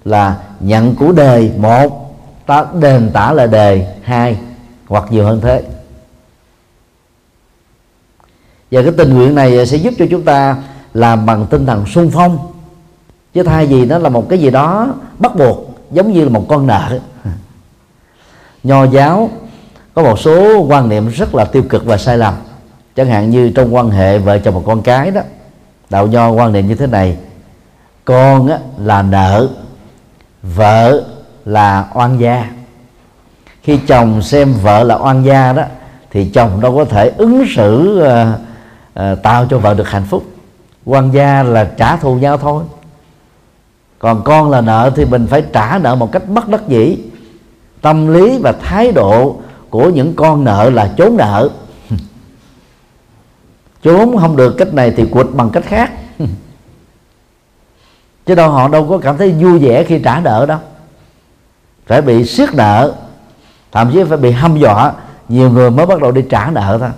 [0.05, 4.37] là nhận của đề một, ta đền tả là đề hai,
[4.89, 5.63] hoặc nhiều hơn thế.
[8.71, 10.57] Và cái tình nguyện này sẽ giúp cho chúng ta
[10.95, 12.39] làm bằng tinh thần sung phong.
[13.35, 16.45] Chứ thay vì nó là một cái gì đó bắt buộc giống như là một
[16.49, 16.99] con nợ
[18.63, 19.31] nho giáo
[19.95, 22.35] có một số quan niệm rất là tiêu cực và sai lầm.
[22.97, 25.21] Chẳng hạn như trong quan hệ vợ chồng một con cái đó
[25.91, 27.17] đạo nho quan niệm như thế này.
[28.05, 29.49] Con á, là nợ
[30.43, 31.03] vợ
[31.45, 32.51] là oan gia.
[33.63, 35.63] Khi chồng xem vợ là oan gia đó
[36.11, 38.41] thì chồng đâu có thể ứng xử uh,
[39.13, 40.25] uh, tạo cho vợ được hạnh phúc.
[40.85, 42.65] Oan gia là trả thù nhau thôi
[44.03, 46.99] còn con là nợ thì mình phải trả nợ một cách bất đắc dĩ.
[47.81, 49.37] Tâm lý và thái độ
[49.71, 51.49] của những con nợ là trốn nợ.
[53.83, 55.93] Trốn không được cách này thì quỵt bằng cách khác.
[58.27, 60.59] Chứ đâu họ đâu có cảm thấy vui vẻ khi trả nợ đâu.
[61.87, 62.95] Phải bị siết nợ,
[63.73, 64.93] thậm chí phải bị hâm dọa.
[65.29, 66.91] Nhiều người mới bắt đầu đi trả nợ thôi.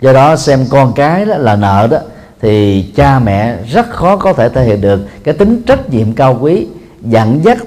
[0.00, 1.98] Do đó xem con cái đó là nợ đó
[2.42, 6.38] thì cha mẹ rất khó có thể thể hiện được cái tính trách nhiệm cao
[6.40, 6.66] quý,
[7.00, 7.58] dẫn dắt,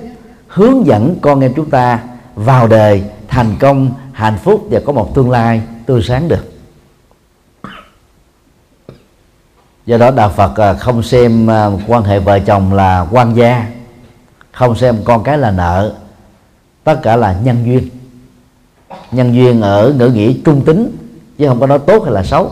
[0.47, 1.99] hướng dẫn con em chúng ta
[2.35, 6.51] vào đời thành công, hạnh phúc và có một tương lai tươi sáng được.
[9.85, 13.67] Do đó đạo phật à, không xem à, quan hệ vợ chồng là quan gia,
[14.51, 15.93] không xem con cái là nợ,
[16.83, 17.89] tất cả là nhân duyên.
[19.11, 20.97] Nhân duyên ở ngữ nghĩa trung tính,
[21.37, 22.51] chứ không có nói tốt hay là xấu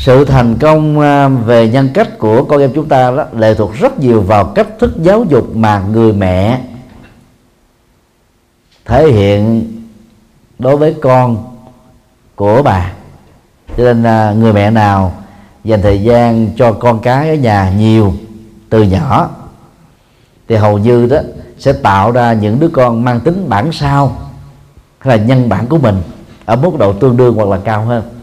[0.00, 3.74] sự thành công à, về nhân cách của con em chúng ta đó lệ thuộc
[3.74, 6.60] rất nhiều vào cách thức giáo dục mà người mẹ
[8.84, 9.72] thể hiện
[10.58, 11.56] đối với con
[12.34, 12.92] của bà.
[13.76, 15.12] Cho nên à, người mẹ nào
[15.64, 18.14] dành thời gian cho con cái ở nhà nhiều
[18.70, 19.30] từ nhỏ,
[20.48, 21.18] thì hầu như đó
[21.58, 24.16] sẽ tạo ra những đứa con mang tính bản sao,
[24.98, 26.02] hay là nhân bản của mình,
[26.44, 28.19] ở mức độ tương đương hoặc là cao hơn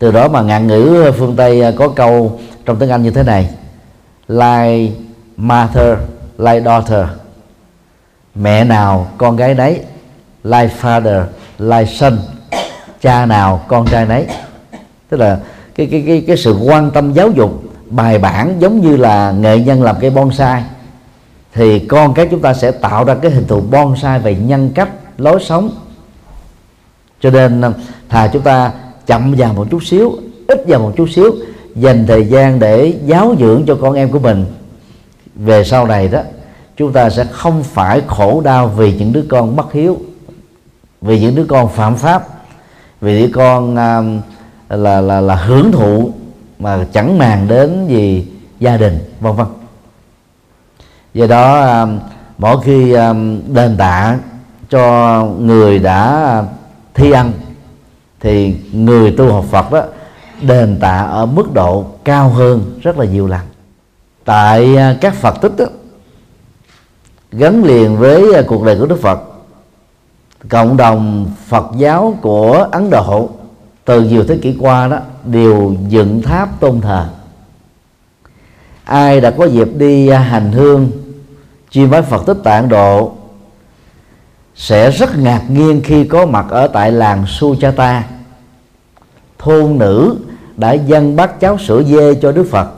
[0.00, 3.10] từ đó mà ngạn ngữ ờ, phương tây ờ, có câu trong tiếng anh như
[3.10, 3.50] thế này.
[4.28, 4.92] Like
[5.36, 5.98] mother
[6.38, 7.06] like daughter.
[8.34, 9.80] Mẹ nào, con gái đấy
[10.44, 11.24] like father
[11.58, 12.18] like son.
[13.00, 14.26] Cha nào, con trai nấy.
[15.08, 15.38] Tức là
[15.74, 19.58] cái cái cái cái sự quan tâm giáo dục, bài bản giống như là nghệ
[19.58, 20.64] nhân làm cây bonsai.
[21.54, 24.88] Thì con cái chúng ta sẽ tạo ra cái hình thù bonsai về nhân cách,
[25.18, 25.70] lối sống.
[27.20, 27.72] Cho nên ờ,
[28.08, 28.72] thà chúng ta
[29.06, 31.34] chậm vào một chút xíu ít vào một chút xíu
[31.74, 34.44] dành thời gian để giáo dưỡng cho con em của mình.
[35.34, 36.20] Về sau này đó
[36.76, 39.98] chúng ta sẽ không phải khổ đau vì những đứa con bất hiếu
[41.00, 42.28] vì những đứa con phạm pháp
[43.00, 44.02] vì đứa con à,
[44.68, 46.12] là là là hưởng thụ
[46.58, 48.26] mà chẳng màng đến gì
[48.60, 49.46] gia đình vân vân.
[51.14, 51.86] Do đó à,
[52.38, 53.14] mỗi khi à,
[53.46, 54.18] đền tạ
[54.70, 56.42] cho người đã à,
[56.94, 57.32] thi ăn
[58.20, 59.82] thì người tu học Phật đó
[60.40, 63.40] đền tạ ở mức độ cao hơn rất là nhiều lần.
[64.24, 65.64] Tại à, các Phật tích đó,
[67.32, 69.20] gắn liền với à, cuộc đời của Đức Phật
[70.48, 73.30] cộng đồng Phật giáo của Ấn Độ
[73.84, 77.08] từ nhiều thế kỷ qua đó đều dựng tháp tôn thờ.
[78.84, 80.90] Ai đã có dịp đi à, hành hương
[81.70, 83.12] chiêm bái Phật tích tại Ấn Độ
[84.60, 88.04] sẽ rất ngạc nhiên khi có mặt ở tại làng Suchata.
[89.38, 90.16] Thôn nữ
[90.56, 92.70] đã dâng bát cháo sữa dê cho Đức Phật,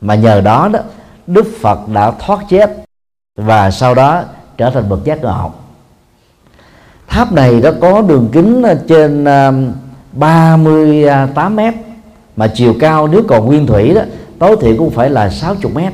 [0.00, 0.80] mà nhờ đó đó,
[1.26, 2.84] Đức Phật đã thoát chết
[3.36, 4.22] và sau đó
[4.56, 5.52] trở thành bậc giác ngộ.
[7.06, 9.72] Tháp này đã có đường kính trên um,
[10.12, 11.74] 38 mét,
[12.36, 14.02] mà chiều cao nếu còn nguyên thủy đó,
[14.38, 15.92] tối thiểu cũng phải là 60 mét.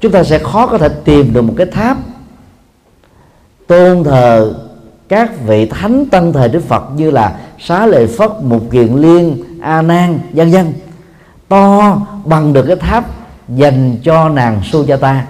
[0.00, 1.96] Chúng ta sẽ khó có thể tìm được một cái tháp
[3.72, 4.54] tôn thờ
[5.08, 9.44] các vị thánh tăng thời đức phật như là xá lợi phất, mục kiền liên,
[9.60, 10.72] a nan, vân vân.
[11.48, 13.04] To bằng được cái tháp
[13.48, 15.20] dành cho nàng Sujata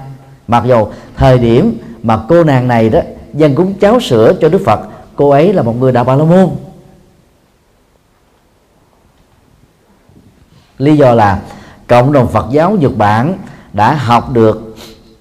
[0.48, 0.86] mặc dù
[1.16, 3.00] thời điểm mà cô nàng này đó
[3.34, 4.80] dân cúng cháo sữa cho Đức Phật,
[5.16, 6.50] cô ấy là một người đạo Bà La Môn.
[10.78, 11.40] Lý do là
[11.86, 13.38] cộng đồng Phật giáo Nhật Bản
[13.72, 14.71] đã học được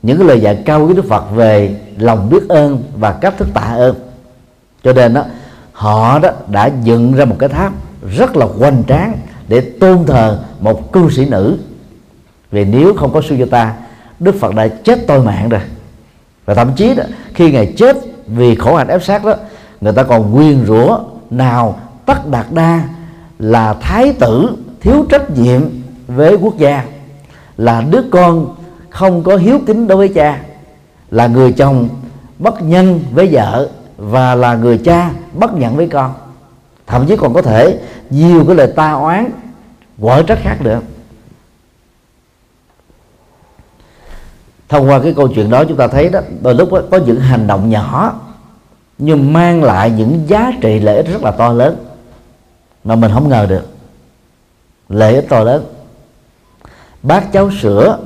[0.04, 3.48] những cái lời dạy cao quý Đức Phật về lòng biết ơn và cách thức
[3.54, 3.96] tạ ơn.
[4.84, 5.24] Cho nên đó,
[5.72, 7.74] họ đó đã dựng ra một cái tháp
[8.18, 11.58] rất là hoành tráng để tôn thờ một cư sĩ nữ.
[12.52, 13.68] Vì nếu không có Sujata
[14.20, 15.62] Đức Phật đã chết tôi mạng rồi.
[16.46, 17.98] Và thậm chí đó, khi ngài chết
[18.28, 19.36] vì khổ hạnh ép sát đó,
[19.82, 21.00] người ta còn quyên rủa
[21.30, 22.84] nào tất đạt đa
[23.40, 24.50] là thái tử
[24.82, 25.62] thiếu trách nhiệm
[26.08, 26.86] với quốc gia,
[27.58, 28.56] là đứa con
[28.92, 30.42] không có hiếu kính đối với cha
[31.12, 31.90] là người chồng
[32.40, 36.14] bất nhân với vợ và là người cha bất nhận với con.
[36.88, 37.80] Thậm chí còn có thể
[38.10, 39.30] nhiều cái lời ta oán
[40.02, 40.84] quở trách khác được.
[44.70, 47.20] Thông qua cái câu chuyện đó chúng ta thấy đó đôi lúc đó, có những
[47.20, 48.20] hành động nhỏ
[48.98, 51.86] nhưng mang lại những giá trị lợi ích rất là to lớn
[52.84, 53.68] mà mình không ngờ được.
[54.90, 55.66] Lợi ích to lớn.
[57.04, 57.98] Bác cháu sữa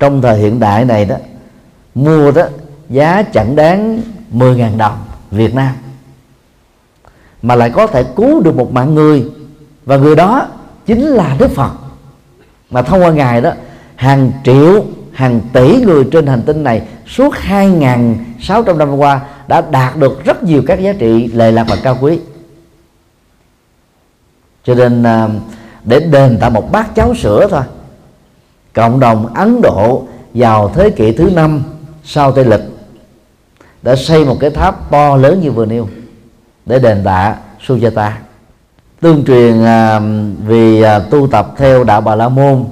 [0.00, 1.16] trong thời hiện đại này đó,
[1.94, 2.42] mua đó,
[2.88, 5.74] giá chẳng đáng 10.000 đồng Việt Nam.
[7.42, 9.30] Mà lại có thể cứu được một mạng người,
[9.86, 10.48] và người đó
[10.86, 11.70] chính là Đức Phật.
[12.70, 13.50] Mà thông qua ngài đó,
[13.96, 19.96] hàng triệu, hàng tỷ người trên hành tinh này suốt 2.600 năm qua đã đạt
[19.96, 22.18] được rất nhiều các giá trị lệ lạc và cao quý.
[24.64, 25.28] Cho nên à,
[25.84, 27.62] để đền tạo một bát cháo sữa thôi
[28.72, 30.04] cộng đồng Ấn Độ
[30.34, 31.62] vào thế kỷ thứ năm
[32.04, 32.62] sau Tây lịch
[33.82, 35.88] đã xây một cái tháp to lớn như vừa nêu
[36.66, 38.10] để đền tạ Sujata
[39.00, 40.00] tương truyền à,
[40.46, 42.64] vì à, tu tập theo đạo Bà La Môn,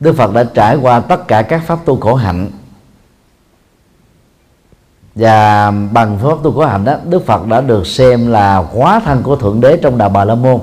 [0.00, 2.50] Đức Phật đã trải qua tất cả các pháp tu khổ hạnh.
[5.14, 9.22] Và bằng pháp tu khổ hạnh đó, Đức Phật đã được xem là hóa thân
[9.22, 10.60] của thượng đế trong đạo Bà La Môn.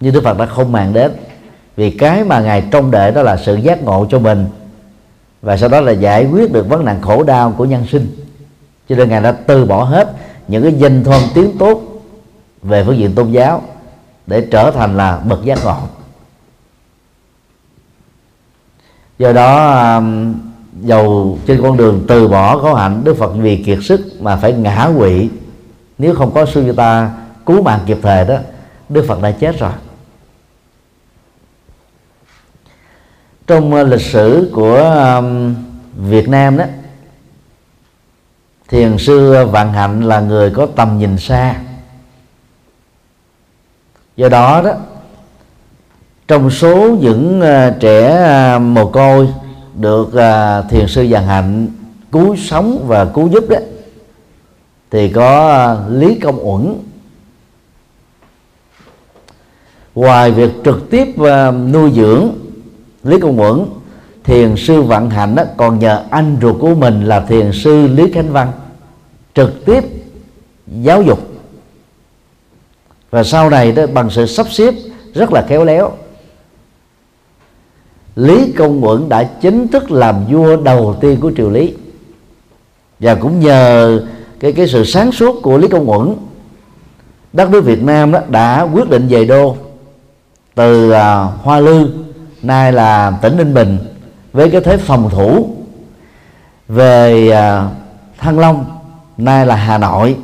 [0.00, 1.12] Như Đức Phật đã không màng đến
[1.76, 4.46] vì cái mà ngài trông đợi đó là sự giác ngộ cho mình.
[5.42, 8.16] Và sau đó là giải quyết được vấn nạn khổ đau của nhân sinh.
[8.88, 10.12] Cho nên ngài đã từ bỏ hết
[10.48, 11.82] những cái danh thơm tiếng tốt
[12.62, 13.62] về phương diện tôn giáo
[14.26, 15.76] để trở thành là bậc giác ngộ.
[19.18, 20.34] Do đó um,
[20.80, 24.52] dầu trên con đường từ bỏ khổ hạnh, đức phật vì kiệt sức mà phải
[24.52, 25.28] ngã quỵ.
[25.98, 27.10] Nếu không có sư ta
[27.46, 28.36] cứu mạng kịp thời đó,
[28.88, 29.72] đức phật đã chết rồi.
[33.46, 35.22] Trong ờ, lịch sử của
[35.96, 36.64] Việt Nam đó,
[38.68, 41.56] thiền sư ờ, vạn hạnh là người có tầm nhìn xa.
[44.16, 44.72] Do đó đó,
[46.28, 49.28] trong số những ờ, trẻ mồ côi
[49.74, 50.10] được
[50.70, 51.68] thiền sư vạn hạnh
[52.12, 53.58] cứu sống và cứu giúp đó,
[54.90, 56.74] thì có lý công uẩn.
[59.94, 61.08] Ngoài việc trực tiếp
[61.72, 62.30] nuôi dưỡng
[63.04, 63.64] lý công uẩn
[64.24, 68.12] thiền sư vận hạnh đó còn nhờ anh ruột của mình là thiền sư lý
[68.12, 68.52] khánh văn
[69.34, 69.84] trực tiếp
[70.66, 71.18] giáo dục.
[73.10, 74.74] Và sau này đó bằng sự sắp xếp
[75.14, 75.92] rất là khéo léo
[78.16, 81.74] lý công uẩn đã chính thức làm vua đầu tiên của triều lý.
[83.00, 84.02] Và cũng nhờ
[84.40, 86.16] cái cái sự sáng suốt của lý công uẩn
[87.32, 89.56] đất nước việt nam đó đã quyết định về đô
[90.54, 90.96] từ uh,
[91.42, 91.88] hoa lư
[92.42, 93.78] nay là tỉnh ninh bình
[94.32, 95.56] với cái thế phòng thủ
[96.68, 97.68] về à,
[98.18, 98.64] thăng long,
[99.16, 100.16] nay là hà nội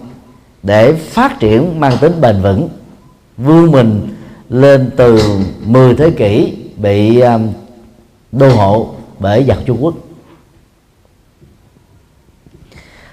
[0.63, 2.69] để phát triển mang tính bền vững,
[3.37, 4.15] vươn mình
[4.49, 5.23] lên từ
[5.65, 7.39] 10 thế kỷ bị à,
[8.33, 9.95] đô hộ bởi giặc Trung Quốc.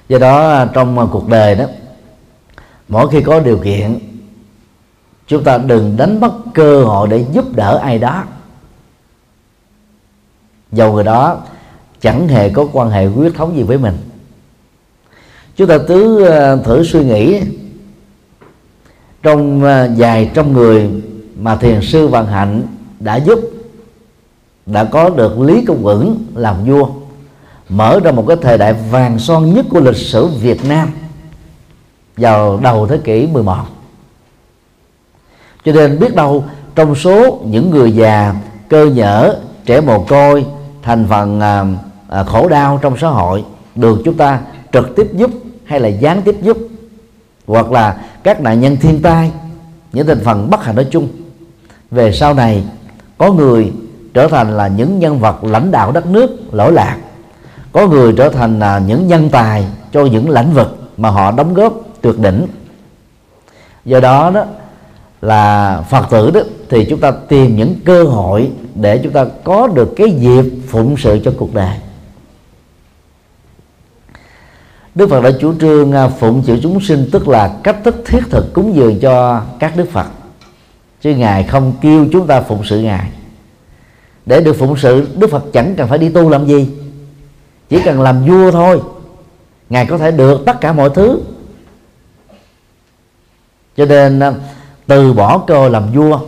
[0.09, 1.65] Do đó à, trong cuộc đời đó,
[2.87, 3.99] mỗi khi có điều kiện,
[5.27, 8.23] chúng ta đừng đánh mất cơ hội để giúp đỡ ai đó
[10.76, 11.38] dầu người đó
[12.01, 13.97] chẳng hề có quan hệ huyết thống gì với mình.
[15.55, 17.41] Chúng ta cứ ờ, thử suy nghĩ
[19.23, 20.89] trong ờ, dài trong người
[21.39, 22.63] mà thiền sư vạn Hạnh
[22.99, 23.39] đã giúp,
[24.65, 26.89] đã có được Lý Công Uẩn làm vua,
[27.69, 30.91] mở ra một cái thời đại vàng son nhất của lịch sử Việt Nam
[32.17, 33.55] vào đầu thế kỷ 11
[35.65, 36.43] cho nên biết đâu
[36.76, 38.36] trong số những người già,
[38.69, 40.45] cơ nhở, trẻ mồ côi
[40.86, 41.65] thành phần à,
[42.09, 43.43] à, khổ đau trong xã hội
[43.75, 44.39] được chúng ta
[44.71, 45.31] trực tiếp giúp
[45.65, 46.57] hay là gián tiếp giúp
[47.47, 49.31] hoặc là các nạn nhân thiên tai
[49.93, 51.07] những thành phần bất hạnh nói chung.
[51.91, 52.63] Về sau này
[53.17, 53.73] có người
[54.13, 56.97] trở thành là những nhân vật lãnh đạo đất nước lỗi lạc
[57.71, 61.53] có người trở thành là những nhân tài cho những lĩnh vực mà họ đóng
[61.53, 62.47] góp tuyệt đỉnh.
[63.86, 64.45] Do đó đó
[65.26, 69.67] là phật tử đó, thì chúng ta tìm những cơ hội để chúng ta có
[69.67, 71.78] được cái dịp phụng sự cho cuộc đời.
[74.95, 78.19] Đức Phật đã chủ trương à, phụng sự chúng sinh, tức là cách thức thiết
[78.30, 80.07] thực cúng dường cho các Đức Phật.
[81.01, 83.09] Chứ Ngài không kêu chúng ta phụng sự Ngài.
[84.26, 86.69] Để được phụng sự, Đức Phật chẳng cần phải đi tu làm gì.
[87.69, 88.82] Chỉ cần làm vua thôi.
[89.69, 91.21] Ngài có thể được tất cả mọi thứ.
[93.78, 94.34] Cho nên à,
[94.88, 96.19] từ bỏ cơ làm vua.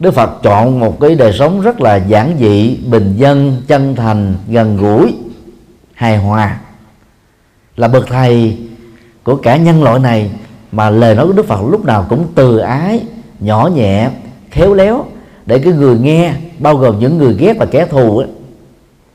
[0.00, 4.34] Đức Phật chọn một cái đời sống rất là giản dị bình dân chân thành
[4.48, 5.14] gần gũi
[5.94, 6.60] hài hòa.
[7.76, 8.58] Là bậc thầy
[9.24, 10.30] của cả nhân loại này
[10.72, 13.02] mà lời nói của Đức Phật lúc nào cũng từ ái
[13.40, 14.10] nhỏ nhẹ
[14.50, 15.06] khéo léo
[15.46, 18.28] để cái người nghe bao gồm những người ghét và kẻ thù ấy,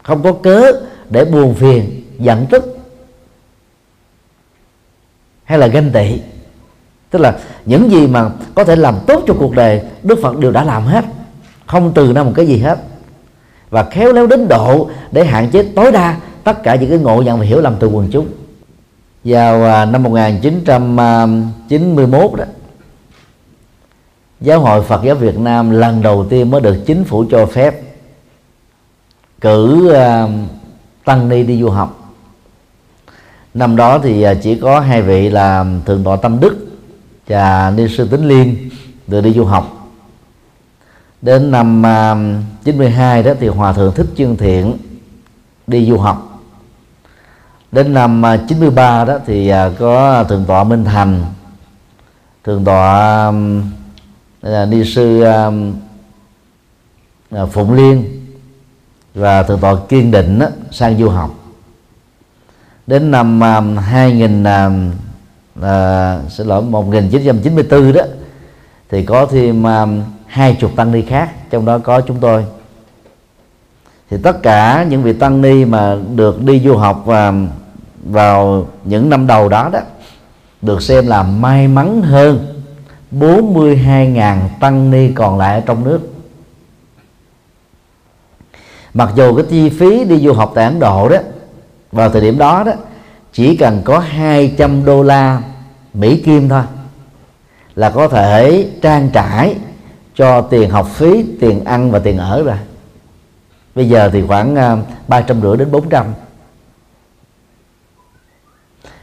[0.04, 0.72] không có cớ
[1.10, 2.78] để buồn phiền giận tức
[5.44, 6.20] hay là ganh tị
[7.12, 10.52] tức là những gì mà có thể làm tốt cho cuộc đời, Đức Phật đều
[10.52, 11.06] đã làm hết.
[11.66, 12.80] Không từ ra một cái gì hết.
[13.70, 17.22] Và khéo léo đến độ để hạn chế tối đa tất cả những cái ngộ
[17.22, 18.28] nhận và hiểu lầm từ quần chúng.
[19.24, 22.46] Vào à, năm 1991 đó,
[24.42, 27.82] Giáo hội Phật giáo Việt Nam lần đầu tiên mới được chính phủ cho phép
[29.42, 30.28] cử à,
[31.06, 32.14] tăng ni đi du học.
[33.54, 36.71] Năm đó thì à, chỉ có hai vị là thượng tọa tâm đức
[37.32, 38.70] và ni sư tính liên
[39.08, 39.90] được đi du học.
[41.22, 44.78] Đến năm à, uh, 92 đó thì hòa thượng thích chương thiện
[45.68, 46.42] đi du học.
[47.72, 51.24] Đến năm à, 93 đó thì à, có thượng tọa Minh Thành
[52.44, 53.32] thượng tọa
[54.68, 55.24] ni sư
[57.52, 58.28] Phụng Liên
[59.16, 61.32] và thượng tọa Kiên Định đó, sang du học.
[62.88, 63.42] Đến năm
[63.78, 64.44] 2000
[65.62, 68.02] à, xin lỗi 1994 đó
[68.90, 69.86] thì có thêm à,
[70.28, 72.46] hai chục tăng ni khác trong đó có chúng tôi.
[74.10, 77.34] Thì tất cả những vị tăng ni mà được đi du học và
[78.04, 79.80] vào những năm đầu đó đó
[80.62, 82.62] được xem là may mắn hơn
[83.12, 86.00] 42.000 tăng ni còn lại ở trong nước.
[88.94, 91.18] Mặc dù cái chi phí đi du học tại Ấn Độ đó
[91.92, 92.72] vào thời điểm đó đó
[93.34, 95.42] chỉ cần có 200 đô la
[95.94, 96.64] Mỹ Kim thôi
[97.76, 99.56] là có thể trang trải
[100.16, 102.58] cho tiền học phí, tiền ăn và tiền ở rồi.
[103.76, 104.78] Bây giờ thì khoảng à,
[105.08, 106.06] ba trăm rưỡi đến 400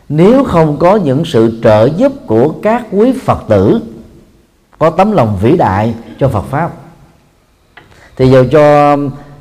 [0.09, 3.81] nếu không có những sự trợ giúp của các quý phật tử
[4.79, 6.72] có tấm lòng vĩ đại cho phật pháp
[8.16, 8.97] thì dù cho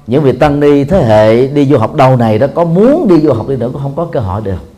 [0.08, 3.20] những vị tăng ni thế hệ đi du học đầu này đó có muốn đi
[3.20, 4.77] du học đi nữa cũng không có cơ hội được.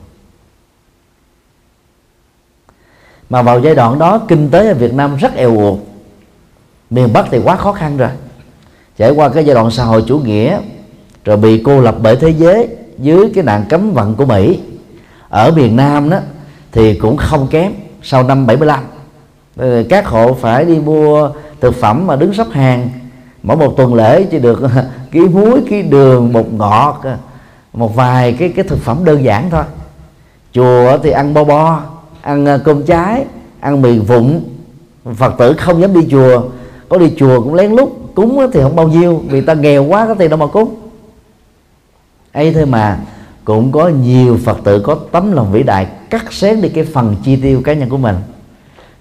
[3.30, 5.80] Mà vào giai đoạn đó, kinh tế ở Việt Nam rất eo uột.
[6.90, 8.10] Miền Bắc thì quá khó khăn rồi.
[8.98, 10.60] Trải qua cái giai đoạn xã hội chủ nghĩa,
[11.26, 12.68] rồi bị cô lập bởi thế giới
[12.98, 14.60] dưới cái nạn cấm vận của Mỹ.
[15.30, 16.18] Ở miền Nam đó,
[16.72, 18.80] thì cũng không kém sau năm 75
[19.58, 21.30] ờ, các hộ phải đi mua
[21.62, 22.90] thực phẩm mà đứng sắp hàng.
[23.44, 24.62] Mỗi một tuần lễ chỉ được
[25.12, 27.02] ký muối, ký đường, bột ngọt,
[27.74, 29.64] một vài cái cái thực phẩm đơn giản thôi.
[30.54, 31.82] Chùa thì ăn bo bo
[32.22, 33.26] ăn à, cơm trái,
[33.60, 34.42] ăn mì vụn.
[35.16, 36.42] Phật tử không dám đi chùa.
[36.90, 39.24] Có đi chùa cũng lén lút, cúng thì không bao nhiêu.
[39.28, 40.76] Vì ta nghèo quá có tiền đâu mà cúng.
[42.32, 43.00] Ấy thôi mà,
[43.46, 47.16] cũng có nhiều phật tử có tấm lòng vĩ đại, cắt xén đi cái phần
[47.24, 48.16] chi tiêu cá nhân của mình,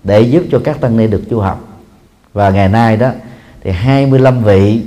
[0.04, 1.64] để giúp cho các tăng ni được tu học.
[2.34, 3.10] Và ngày nay đó,
[3.62, 4.82] thì 25 vị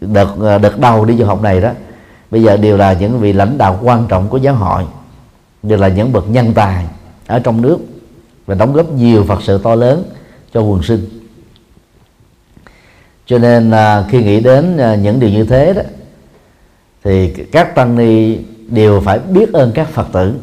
[0.00, 1.70] đợt à, đợt đầu đi du học này đó,
[2.30, 4.84] bây giờ đều là những vị lãnh đạo quan trọng của giáo hội,
[5.62, 6.84] đều là những bậc nhân tài
[7.28, 7.78] ở trong nước
[8.46, 10.04] và đóng góp nhiều phật sự to lớn
[10.52, 11.08] cho quần sinh.
[13.26, 15.82] Cho nên là khi nghĩ đến à, những điều như thế đó,
[17.04, 20.34] thì các tăng ni đều phải biết ơn các phật tử.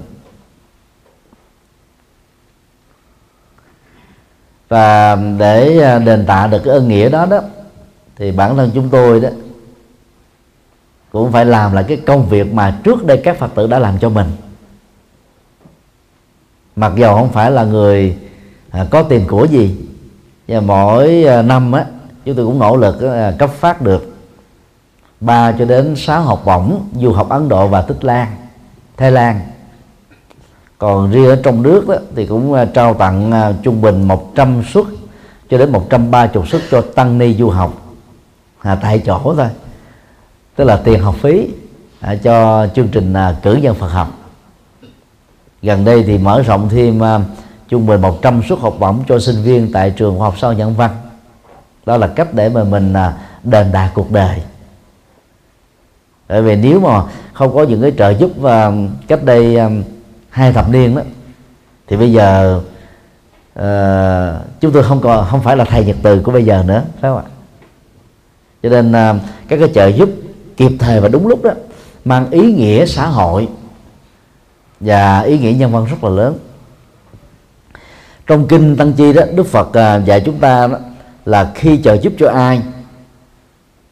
[4.67, 7.41] Và để à, đền tạ được cái ơn nghĩa đó đó,
[8.15, 9.29] thì bản thân chúng tôi đó
[11.11, 13.99] cũng phải làm lại cái công việc mà trước đây các phật tử đã làm
[13.99, 14.27] cho mình
[16.75, 18.17] mặc dầu không phải là người
[18.71, 19.75] à, có tiền của gì
[20.47, 21.85] và mỗi à, năm á
[22.25, 24.15] chúng tôi cũng nỗ lực à, cấp phát được
[25.19, 28.27] ba cho đến sáu học bổng du học Ấn Độ và Tích Lan
[28.97, 29.41] Thái Lan.
[30.77, 34.63] Còn riêng ở trong nước đó, thì cũng à, trao tặng à, trung bình 100
[34.73, 34.85] suất
[35.49, 37.73] cho đến 130 suất cho tăng ni du học
[38.59, 39.47] à, tại chỗ thôi.
[40.55, 41.49] Tức là tiền học phí
[41.99, 44.09] à, cho chương trình à, cử nhân Phật học
[45.65, 47.01] gần đây thì mở rộng thêm
[47.67, 50.73] trung bình 100 suất học bổng cho sinh viên tại trường khoa học sau nhân
[50.73, 50.91] văn.
[51.85, 53.13] Đó là cách để mà mình à,
[53.43, 54.41] đền đà cuộc đời.
[56.29, 57.03] Bởi vì nếu mà
[57.33, 58.71] không có những cái trợ giúp và
[59.07, 59.69] cách đây à,
[60.29, 61.01] hai thập niên đó
[61.87, 62.61] thì bây giờ
[63.59, 66.83] uh, chúng tôi không còn không phải là thầy nhật từ của bây giờ nữa
[67.01, 67.23] phải không ạ?
[68.63, 70.09] Cho nên uh, các cái trợ giúp
[70.57, 71.51] kịp thời và đúng lúc đó
[72.05, 73.47] mang ý nghĩa xã hội
[74.79, 76.37] và ý nghĩa nhân văn rất là lớn.
[78.27, 80.77] Trong kinh tăng chi đó đức phật à, dạy chúng ta đó,
[81.25, 82.61] là khi chờ giúp cho ai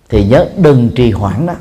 [0.10, 1.54] thì nhớ đừng trì hoãn đó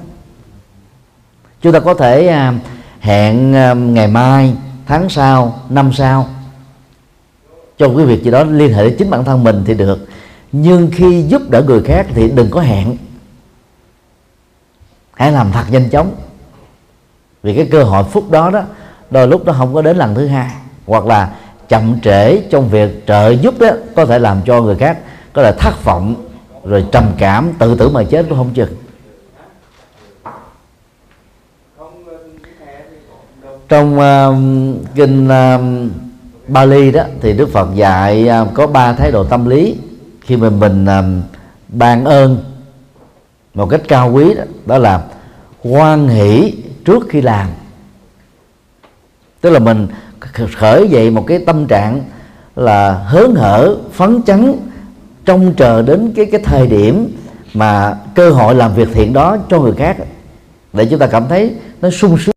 [1.63, 2.55] chúng ta có thể à,
[3.01, 4.55] hẹn à, ngày mai
[4.87, 6.29] tháng sau năm sau.
[7.79, 10.07] Cho cái việc gì đó liên hệ đến chính bản thân mình thì được.
[10.53, 12.97] Nhưng khi giúp đỡ người khác thì đừng có hẹn.
[15.13, 16.15] Hãy làm thật nhanh chóng.
[17.43, 18.63] Vì cái cơ hội phúc đó đó
[19.13, 20.51] đôi lúc nó không có đến lần thứ hai.
[20.87, 21.31] Hoặc là
[21.69, 24.99] chậm trễ trong việc trợ giúp đó có thể làm cho người khác
[25.33, 26.15] có thể thất vọng
[26.65, 28.77] rồi trầm cảm tự tử mà chết cũng không chừng.
[33.69, 34.35] Trong uh,
[34.95, 35.61] kinh uh,
[36.49, 39.77] Bali đó thì Đức Phật dạy uh, có ba thái độ tâm lý
[40.21, 41.25] khi mà mình uh,
[41.69, 42.45] ban ơn
[43.55, 45.03] một cách cao quý đó, đó là
[45.65, 46.55] hoan hỷ
[46.85, 47.47] trước khi làm
[49.43, 49.87] tức là mình
[50.57, 52.05] khởi dậy một cái tâm trạng
[52.57, 54.55] là hớn hở phấn chấn
[55.25, 57.17] trông chờ đến cái cái thời điểm
[57.55, 59.97] mà cơ hội làm việc thiện đó cho người khác.
[60.73, 62.35] Để chúng ta cảm thấy nó sung sướng.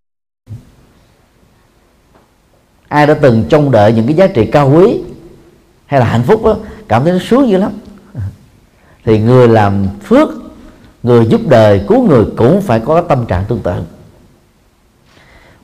[2.87, 5.01] Ai đã từng trông đợi những cái giá trị cao quý
[5.85, 6.55] hay là hạnh phúc đó,
[6.87, 7.71] cảm thấy nó sướng dữ lắm.
[9.05, 10.29] Thì người làm phước
[11.03, 13.73] người giúp đời cứu người cũng phải có tâm trạng tương tự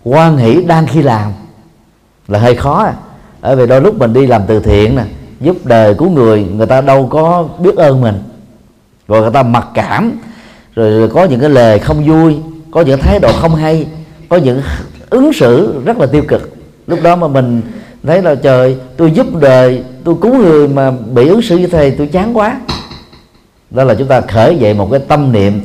[0.04, 1.32] quan hỷ đang khi làm.
[2.28, 2.94] Là hơi khó à.
[3.42, 5.04] bởi vì đôi lúc mình đi làm từ thiện nè,
[5.40, 8.16] giúp đời của người người ta đâu có biết ơn mình.
[9.08, 10.12] Rồi người ta mặc cảm,
[10.76, 12.38] rồi có những cái lời không vui,
[12.72, 13.88] có những thái độ không hay,
[14.30, 14.62] có những
[15.10, 16.50] ứng xử rất là tiêu cực.
[16.88, 17.62] Lúc đó mà mình
[18.04, 21.96] thấy là trời, tôi giúp đời, tôi cứu người mà bị ứng xử như thế
[21.98, 22.60] tôi chán quá.
[23.70, 25.62] Đó là chúng ta khởi dậy một cái tâm niệm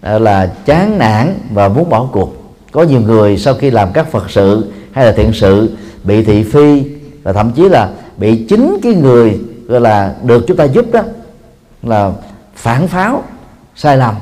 [0.00, 2.39] à, là chán nản và muốn bỏ cuộc
[2.72, 6.42] có nhiều người sau khi làm các phật sự hay là thiện sự bị thị
[6.42, 6.84] phi
[7.22, 11.00] và thậm chí là bị chính cái người gọi là được chúng ta giúp đó
[11.82, 12.12] là
[12.54, 13.22] phản pháo
[13.76, 14.14] sai lầm.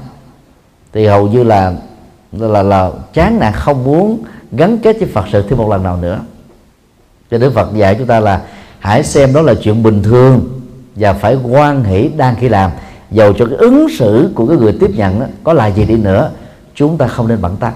[0.93, 1.73] Thì hầu như là
[2.33, 4.23] là là chán nản không muốn
[4.53, 6.21] gắn kết với Phật sự thêm một lần nào nữa.
[7.31, 8.43] Cho Đức Phật dạy chúng ta là
[8.79, 10.61] hãy xem đó là chuyện bình thường
[10.97, 12.71] và phải quan hỷ đang khi làm
[13.11, 15.97] dầu cho cái ứng xử của cái người tiếp nhận đó, có là gì đi
[15.97, 16.31] nữa
[16.75, 17.73] chúng ta không nên bận tâm.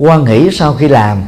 [0.00, 1.22] Quan hỷ sau khi làm.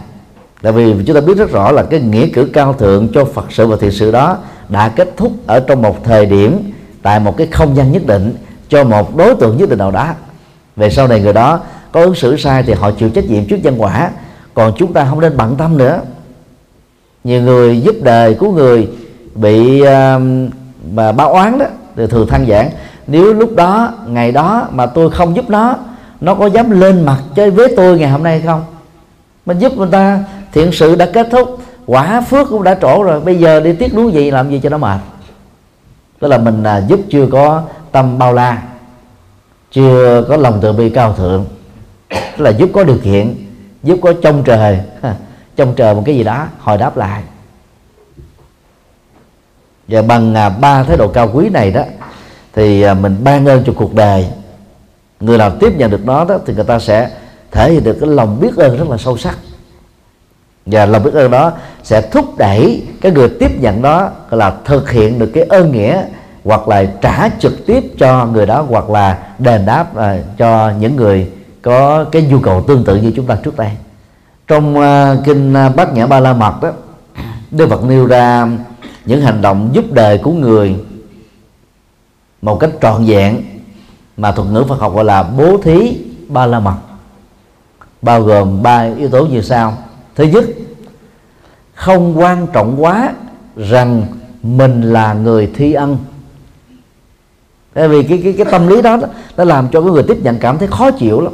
[0.63, 3.53] Tại vì chúng ta biết rất rõ là cái nghĩa cử cao thượng cho phật
[3.53, 7.37] sự và thiện sự đó đã kết thúc ở trong một thời điểm tại một
[7.37, 8.35] cái không gian nhất định
[8.69, 10.09] cho một đối tượng nhất định nào đó.
[10.77, 11.61] Về sau này người đó
[11.93, 14.11] có ứng xử sai thì họ chịu trách nhiệm trước nhân quả
[14.55, 16.01] còn chúng ta không nên bận tâm nữa.
[17.25, 18.89] Nhiều người giúp đời của người
[19.35, 19.87] bị uh,
[20.93, 21.67] mà báo oán đó
[21.97, 22.71] thì thường than giảng
[23.07, 25.77] nếu lúc đó ngày đó mà tôi không giúp nó
[26.23, 28.65] nó có dám lên mặt chơi với tôi ngày hôm nay không?
[29.47, 33.21] Mình giúp người ta thiện sự đã kết thúc quả phước cũng đã trổ rồi.
[33.21, 35.01] Bây giờ đi tiếc nuối gì làm gì cho nó mệt?
[36.21, 37.63] Tức là mình là giúp chưa có
[37.93, 38.63] tâm bao la
[39.73, 41.47] chưa có lòng từ bi cao thượng.
[42.11, 43.35] Tức là giúp có điều kiện
[43.83, 44.81] giúp có trông trời.
[45.57, 47.23] Trông trời một cái gì đó hồi đáp lại.
[49.89, 51.83] Và bằng à, ba thái độ cao quý này đó
[52.53, 54.27] thì à, mình ban ơn cho cuộc đời
[55.23, 57.11] người nào tiếp nhận được nó đó thì người ta sẽ
[57.51, 59.39] thể hiện được cái lòng biết ơn rất là sâu sắc.
[60.67, 61.53] Và lòng biết ơn đó
[61.83, 66.03] sẽ thúc đẩy cái người tiếp nhận đó là thực hiện được cái ơn nghĩa
[66.45, 70.03] hoặc là trả trực tiếp cho người đó hoặc là đền đáp uh,
[70.39, 71.31] cho những người
[71.63, 73.71] có cái nhu cầu tương tự như chúng ta trước đây.
[74.49, 76.71] Trong uh, kinh à, bát nhã ba la mật đó
[77.51, 78.49] đức phật nêu ra
[79.05, 80.77] những hành động giúp đời của người
[82.43, 83.43] một cách trọn vẹn
[84.17, 85.99] mà thuật ngữ Phật học gọi là bố thí
[86.29, 86.77] ba la mật.
[88.03, 89.79] Bao gồm ba yếu tố như sau.
[90.15, 90.45] Thứ nhất,
[91.75, 93.13] không quan trọng quá
[93.57, 94.07] rằng
[94.43, 95.99] mình là người thi ân.
[97.75, 98.99] Tại vì cái cái cái tâm lý đó,
[99.37, 101.33] nó làm cho cái người tiếp nhận cảm thấy khó chịu lắm.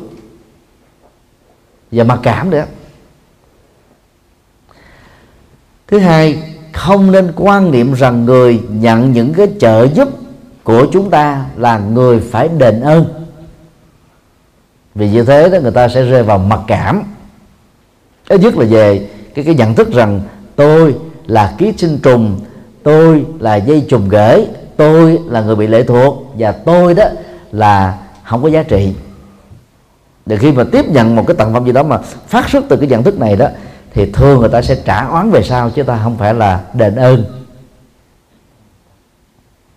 [1.92, 2.64] Và mặc cảm nữa.
[5.86, 10.08] Thứ hai, không nên quan niệm rằng người nhận những cái trợ giúp
[10.68, 13.04] của chúng ta là người phải đền ơn.
[14.94, 17.02] Vì như thế đó, người ta sẽ rơi vào mặc cảm.
[18.28, 20.20] Ít nhất là về cái cái nhận thức rằng
[20.56, 20.94] tôi
[21.26, 22.40] là ký sinh trùng,
[22.82, 24.46] tôi là dây trùng gửi
[24.76, 27.04] tôi là người bị lệ thuộc, và tôi đó
[27.52, 28.94] là không có giá trị.
[30.26, 31.98] Để khi mà tiếp nhận một cái tặng phẩm gì đó mà
[32.28, 33.48] phát xuất từ cái nhận thức này đó,
[33.94, 36.96] thì thường người ta sẽ trả oán về sau, chứ ta không phải là đền
[36.96, 37.24] ơn.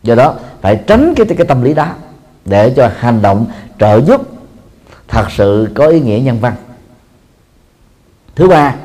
[0.04, 1.88] Do đó phải tránh cái cái tâm lý đó
[2.46, 3.46] để cho hành động
[3.80, 4.22] trợ giúp
[5.08, 6.54] thật sự có ý nghĩa nhân văn.
[8.36, 8.76] Thứ ba,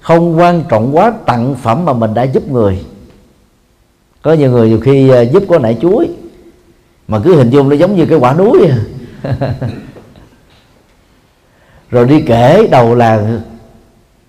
[0.00, 2.84] không quan trọng quá tặng phẩm mà mình đã giúp người.
[4.22, 6.08] Có nhiều người nhiều khi ờ, giúp có nải chuối,
[7.08, 8.68] mà cứ hình dung nó giống như cái quả núi.
[11.90, 13.38] Rồi đi kể đầu là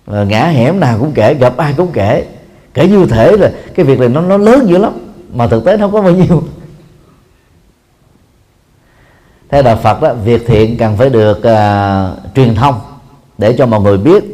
[0.06, 2.26] ờ, ngã hẻm nào cũng kể, gặp ai cũng kể.
[2.74, 4.92] Kể như thể là cái việc này nó nó lớn dữ lắm
[5.36, 6.42] mà thực tế nó không có bao nhiêu.
[9.48, 12.80] Theo đạo Phật đó việc thiện cần phải được uh, truyền thông
[13.38, 14.24] để cho mọi người biết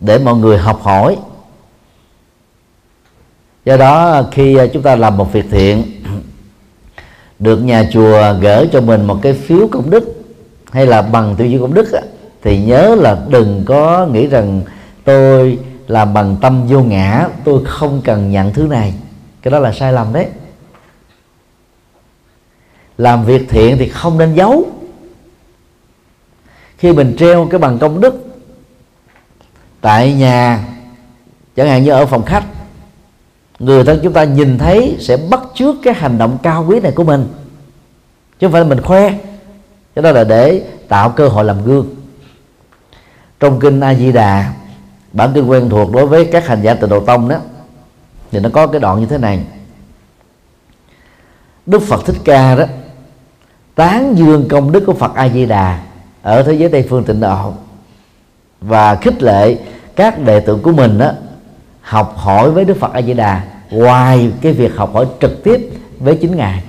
[0.00, 1.16] để mọi người học hỏi.
[3.64, 5.84] Do đó khi à, chúng ta làm một việc thiện
[7.38, 10.04] được nhà chùa gửi cho mình một cái phiếu công đức
[10.70, 11.88] hay là bằng tiêu chí công đức
[12.42, 14.62] thì nhớ là đừng có nghĩ rằng
[15.04, 18.94] tôi làm bằng tâm vô ngã tôi không cần nhận thứ này
[19.42, 20.28] cái đó là sai lầm đấy.
[22.98, 24.66] Làm việc thiện thì không nên giấu.
[26.78, 28.14] Khi mình treo cái bằng công đức
[29.80, 30.64] tại nhà,
[31.56, 32.44] chẳng hạn như ở phòng khách,
[33.58, 36.92] người thân chúng ta nhìn thấy sẽ bắt chước cái hành động cao quý này
[36.92, 37.28] của mình.
[38.38, 39.10] Chứ không phải là mình khoe.
[39.94, 41.94] Cái đó là để tạo cơ hội làm gương.
[43.40, 44.52] Trong kinh a di đà,
[45.12, 47.36] bản kinh quen thuộc đối với các hành giả từ đầu tông đó
[48.32, 49.44] thì nó có cái đoạn như thế này.
[51.66, 52.64] Đức phật thích ca đó,
[53.74, 55.82] tán dương công đức của phật a di đà
[56.22, 57.52] ở thế giới tây phương tịnh độ
[58.60, 59.58] và khích lệ
[59.96, 61.12] các đệ tử của mình đó
[61.80, 65.70] học hỏi với đức phật a di đà ngoài cái việc học hỏi trực tiếp
[65.98, 66.62] với chính ngài.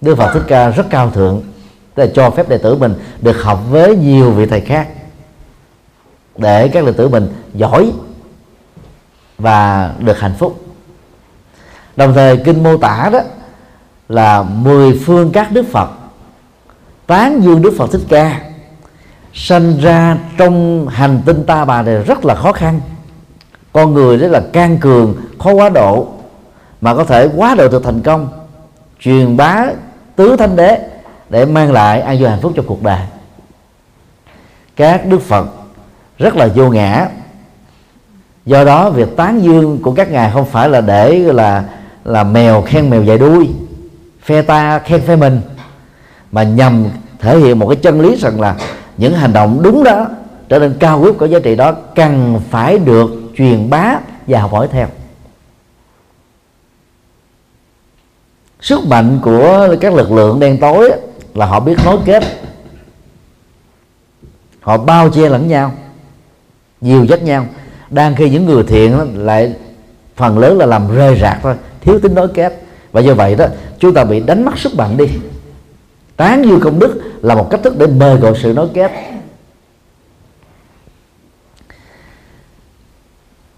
[0.00, 1.42] Đức phật thích ca rất cao thượng,
[1.94, 4.88] tức là cho phép đệ tử mình được học với nhiều vị thầy khác
[6.36, 7.92] để các đệ tử mình giỏi
[9.38, 10.64] và được hạnh phúc.
[11.96, 13.20] Đồng thời kinh mô tả đó
[14.08, 15.90] là mười phương các đức phật,
[17.06, 18.40] tán dương đức phật thích ca,
[19.34, 22.80] sanh ra trong hành tinh ta bà này rất là khó khăn.
[23.72, 26.08] Con người rất là can cường, khó quá độ,
[26.80, 28.28] mà có thể quá độ được thành công,
[29.00, 29.66] truyền bá
[30.16, 30.78] tứ thánh đế
[31.30, 33.00] để mang lại an vui hạnh phúc cho cuộc đời.
[34.76, 35.46] Các đức phật
[36.18, 37.08] rất là vô ngã
[38.48, 41.64] do đó, việc tán dương của các ngài không phải là để là
[42.04, 43.48] là mèo khen mèo dài đuôi,
[44.22, 45.40] phe ta khen phe mình,
[46.32, 46.84] mà nhằm
[47.18, 48.56] thể hiện một cái chân lý rằng là
[48.96, 50.06] những hành động đúng đó
[50.48, 54.52] trở nên cao quý có giá trị đó cần phải được truyền bá và học
[54.52, 54.88] hỏi theo.
[58.60, 60.92] Sức mạnh của các lực lượng đen tối
[61.34, 62.24] là họ biết nối kết,
[64.60, 65.72] họ bao che lẫn nhau
[66.80, 67.46] nhiều dắt nhau
[67.90, 69.54] đang khi những người thiện lại
[70.16, 72.62] phần lớn là làm rơi rạc thôi, thiếu tính nối kết
[72.92, 73.46] và do vậy đó,
[73.78, 75.06] chúng ta bị đánh mất sức mạnh đi.
[76.16, 78.92] Tán dương công đức là một cách thức để mời gọi sự nối kết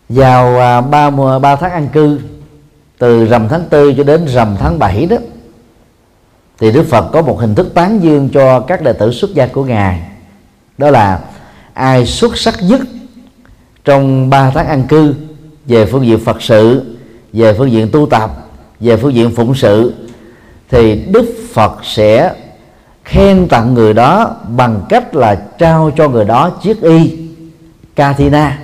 [0.08, 2.20] vào à, ba mùa, ba tháng an cư,
[2.98, 5.16] từ rằm tháng tư cho đến rằm tháng 7 đó,
[6.58, 9.46] thì Đức Phật có một hình thức tán dương cho các đệ tử xuất gia
[9.46, 10.02] của ngài.
[10.78, 11.20] Đó là
[11.74, 12.80] ai xuất sắc nhất
[13.84, 15.14] trong ba tháng an cư,
[15.66, 16.96] về phương diện Phật sự,
[17.32, 18.30] về phương diện tu tập,
[18.80, 19.94] về phương diện phụng sự,
[20.68, 22.34] thì Đức Phật sẽ
[23.04, 27.28] khen tặng người đó bằng cách là trao cho người đó chiếc y
[27.96, 28.58] Kathina,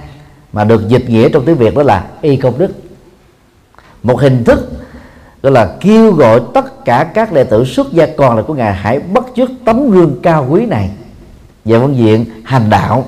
[0.53, 2.71] mà được dịch nghĩa trong tiếng Việt đó là y công đức.
[4.03, 4.73] Một hình thức
[5.43, 8.75] gọi là kêu gọi tất cả các đệ tử xuất gia còn là của ngài
[8.75, 10.91] hãy bắt chước tấm gương cao quý này
[11.65, 13.05] về phương diện hành đạo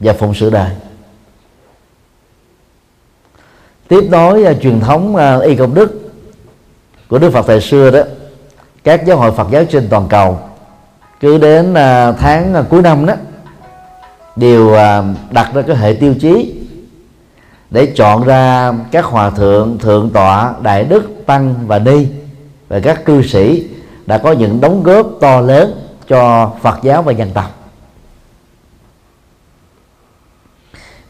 [0.00, 0.70] và phụng sự đời
[3.90, 6.12] tiếp nối uh, truyền thống uh, y công đức
[7.08, 8.00] của đức phật thời xưa đó
[8.84, 10.38] các giáo hội phật giáo trên toàn cầu
[11.20, 13.14] cứ đến uh, tháng uh, cuối năm đó
[14.36, 16.54] đều uh, đặt ra cái hệ tiêu chí
[17.70, 22.06] để chọn ra các hòa thượng thượng tọa đại đức tăng và ni.
[22.68, 23.68] Và các cư sĩ
[24.06, 27.70] đã có những đóng góp to lớn cho phật giáo và dân tộc.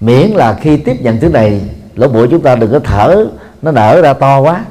[0.00, 1.60] Miễn là khi tiếp nhận thứ này
[2.00, 3.26] lỗ mũi chúng ta đừng có thở,
[3.62, 4.64] nó nở ra to quá.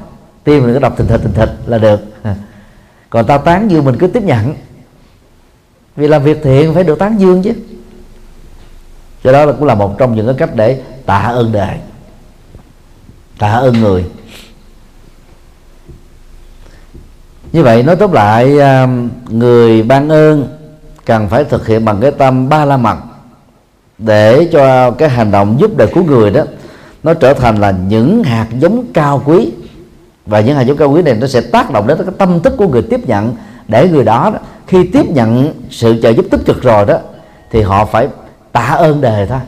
[0.44, 2.00] Tim đừng có đập thình thịch thình thịch là được.
[3.10, 4.54] Còn ta tán dương mình cứ tiếp nhận.
[5.96, 7.52] Vì làm việc thiện phải được tán dương chứ.
[9.24, 11.78] Cho đó là cũng là một trong những cái cách để tạ ơn đời
[13.38, 14.04] tạ ơn người.
[17.52, 20.48] Như vậy nói tóm lại um, người ban ơn
[21.04, 22.96] cần phải thực hiện bằng cái tâm ba la mật
[23.98, 26.44] để cho cái hành động giúp đời của người đó
[27.02, 29.50] nó trở thành là những hạt giống cao quý.
[30.26, 32.54] Và những hạt giống cao quý này nó sẽ tác động đến cái tâm thức
[32.56, 33.36] của người tiếp nhận.
[33.68, 34.32] Để người đó,
[34.66, 36.98] khi tiếp nhận sự trợ giúp tích cực rồi đó
[37.50, 38.08] thì họ phải
[38.52, 39.38] tạ ơn đời thôi.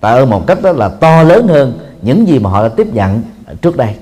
[0.00, 2.86] Tạ ơn một cách đó là to lớn hơn những gì mà họ đã tiếp
[2.92, 3.22] nhận
[3.62, 3.94] trước đây.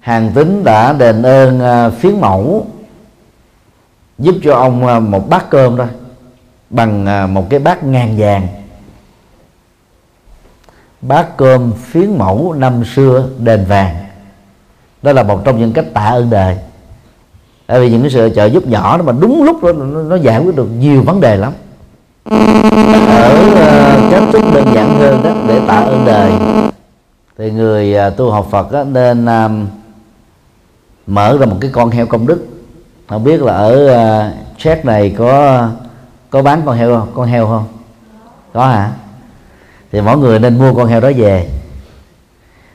[0.00, 2.66] Hàng tính đã đền ơn à, phiến mẫu
[4.18, 5.86] giúp cho ông à, một bát cơm thôi
[6.70, 8.48] bằng à, một cái bát ngàn vàng
[11.08, 13.96] bát cơm phiến mẫu năm xưa đền vàng.
[15.02, 16.56] Đó là một trong những cách tạ ơn đời.
[17.66, 20.16] Tại vì những cái sự trợ giúp nhỏ đó mà đúng lúc đó nó, nó
[20.16, 21.52] giải quyết được nhiều vấn đề lắm.
[22.30, 22.36] Ở
[23.54, 26.32] ờ, uh, cách thức đơn giản hơn đó để tạ ơn đời.
[27.38, 29.50] Thì người uh, tu học Phật đó, nên uh,
[31.06, 32.46] mở ra một cái con heo công đức.
[33.08, 35.68] Không biết là ở ờ, uh, chat này có
[36.30, 37.08] có bán con heo không?
[37.14, 37.64] Con heo không?
[38.52, 38.90] Có hả?
[39.96, 41.48] Thì mỗi người nên mua con heo đó về.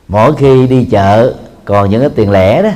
[0.07, 1.33] Mỗi khi đi chợ,
[1.65, 2.69] còn những cái tiền lẻ đó,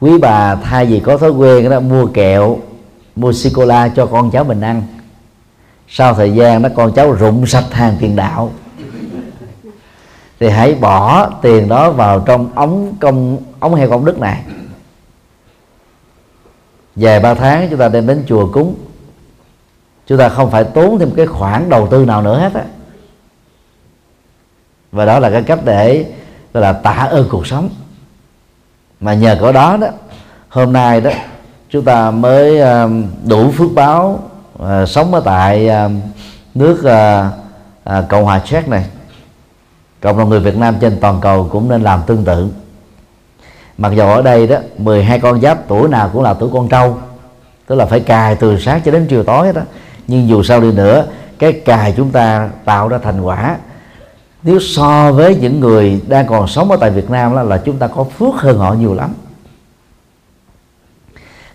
[0.00, 2.58] quý bà thay vì có thói quen đó mua kẹo,
[3.16, 4.82] mua sô cô la cho con cháu mình ăn,
[5.88, 8.50] sau thời gian đó con cháu rụng sạch hàng tiền đạo.
[10.40, 14.42] Thì hãy bỏ tiền đó vào trong ống công, ống heo công đức này.
[16.96, 18.74] Vài ba tháng chúng ta đem đến chùa cúng.
[20.06, 22.64] Chúng ta không phải tốn thêm cái khoản đầu tư nào nữa hết á
[24.96, 26.06] và đó là cái cách để,
[26.54, 27.68] gọi là, tạ ơn cuộc sống.
[29.00, 29.88] Mà nhờ có đó đó,
[30.48, 31.10] hôm nay đó,
[31.70, 32.88] chúng ta mới à,
[33.24, 34.20] đủ phước báo
[34.64, 35.88] à, sống ở tại à,
[36.54, 36.82] nước
[38.08, 38.86] cộng hòa séc này.
[40.00, 42.48] Cộng đồng người Việt Nam trên toàn cầu cũng nên làm tương tự.
[43.78, 46.98] Mặc dù ở đây đó 12 con giáp, tuổi nào cũng là tuổi con trâu,
[47.66, 49.60] tức là phải cài từ sáng cho đến chiều tối đó.
[50.06, 51.06] Nhưng dù sao đi nữa,
[51.38, 53.56] cái cài chúng ta tạo ra thành quả
[54.46, 57.78] nếu so với những người đang còn sống ở tại Việt Nam là, là chúng
[57.78, 59.14] ta có phước hơn họ nhiều lắm.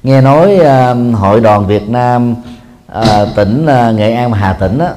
[0.03, 2.35] Nghe nói uh, hội đoàn Việt Nam
[2.99, 4.89] uh, tỉnh uh, Nghệ An và Hà Tĩnh đó,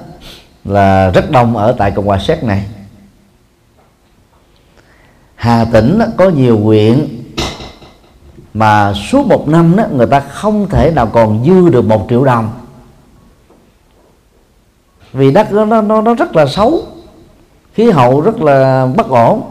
[0.64, 2.66] là rất đông ở tại Cộng hòa Séc này.
[5.34, 7.22] Hà Tĩnh có nhiều huyện
[8.54, 12.24] mà suốt một năm đó, người ta không thể nào còn dư được một triệu
[12.24, 12.52] đồng.
[15.12, 16.93] Vì đất nó nó nó rất là xấu
[17.74, 19.42] khí hậu rất là bất ổn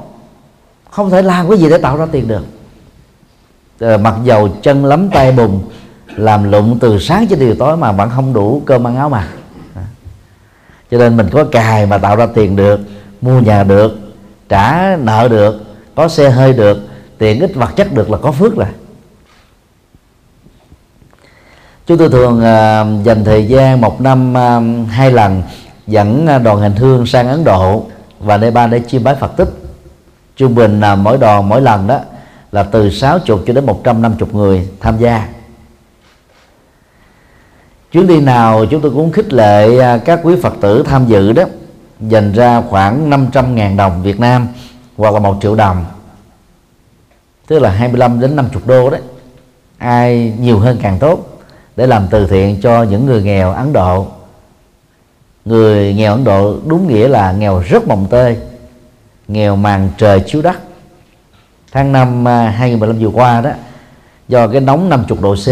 [0.90, 2.46] không thể làm cái gì để tạo ra tiền được.
[3.80, 5.60] À, mặc dầu chân lắm tay bùn
[6.16, 9.28] làm lụng từ sáng cho đến tối mà vẫn không đủ cơm ăn áo mặc.
[10.92, 12.80] Cho nên mình có cài mà tạo ra tiền được
[13.22, 14.00] mua nhà được
[14.50, 15.64] trả nợ được
[15.96, 16.78] có xe hơi được
[17.18, 18.68] tiện ích vật chất được là có phước rồi.
[21.86, 25.44] Chúng tôi thường uh, dành thời gian một năm uh, hai lần
[25.88, 27.86] dẫn đoàn hành hương sang Ấn Độ
[28.24, 29.50] và Nepal để chiêm bái Phật tích.
[30.36, 32.00] Trung bình là mỗi đoàn, mỗi lần đó
[32.52, 35.28] là từ 60 cho đến 150 người tham gia.
[37.92, 41.34] Chuyến đi nào chúng tôi cũng khích lệ à, các quý Phật tử tham dự
[41.34, 41.44] đó,
[42.00, 44.48] dành ra khoảng 500.000 đồng Việt Nam
[44.98, 45.86] hoặc là 1 triệu đồng,
[47.48, 49.02] tức là 25 đến 50 đô đấy.
[49.78, 51.40] Ai nhiều hơn càng tốt
[51.76, 54.08] để làm từ thiện cho những người nghèo, Ấn Độ
[55.46, 58.38] người nghèo Ấn Độ đúng nghĩa là nghèo rất mồng tơi
[59.28, 60.60] nghèo màn trời chiếu đất.
[61.72, 63.52] Tháng năm à, 2015 vừa qua đó
[64.28, 65.48] do cái nóng 50 độ C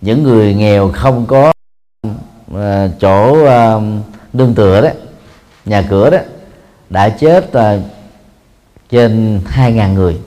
[0.00, 1.52] những người nghèo không có
[2.52, 2.60] uh,
[3.00, 3.82] chỗ uh,
[4.32, 4.88] nương tựa đó
[5.64, 6.18] nhà cửa đó
[6.90, 7.82] đã chết uh,
[8.90, 10.18] trên 2.000 người.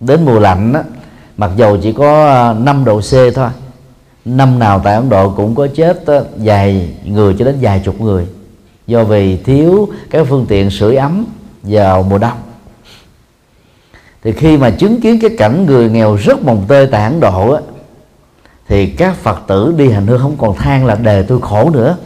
[0.00, 0.80] Đến mùa lạnh đó,
[1.36, 3.48] mặc dầu chỉ có 5 độ C thôi
[4.24, 6.04] năm nào tại Ấn Độ cũng có chết
[6.36, 8.26] vài người cho đến vài chục người.
[8.86, 11.26] Do vì thiếu các phương tiện sưởi ấm
[11.62, 12.38] vào mùa đông.
[14.22, 17.52] Thì khi mà chứng kiến cái cảnh người nghèo rất mồng tơi tại Ấn Độ
[17.52, 17.60] á,
[18.68, 21.96] thì các Phật tử đi hành hương không còn than là đề tôi khổ nữa.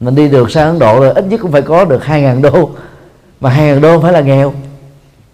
[0.00, 2.42] Mình đi được sang Ấn Độ rồi ít nhất cũng phải có được 2 ngàn
[2.42, 2.70] đô.
[3.40, 4.54] Mà 2 ngàn đô phải là nghèo.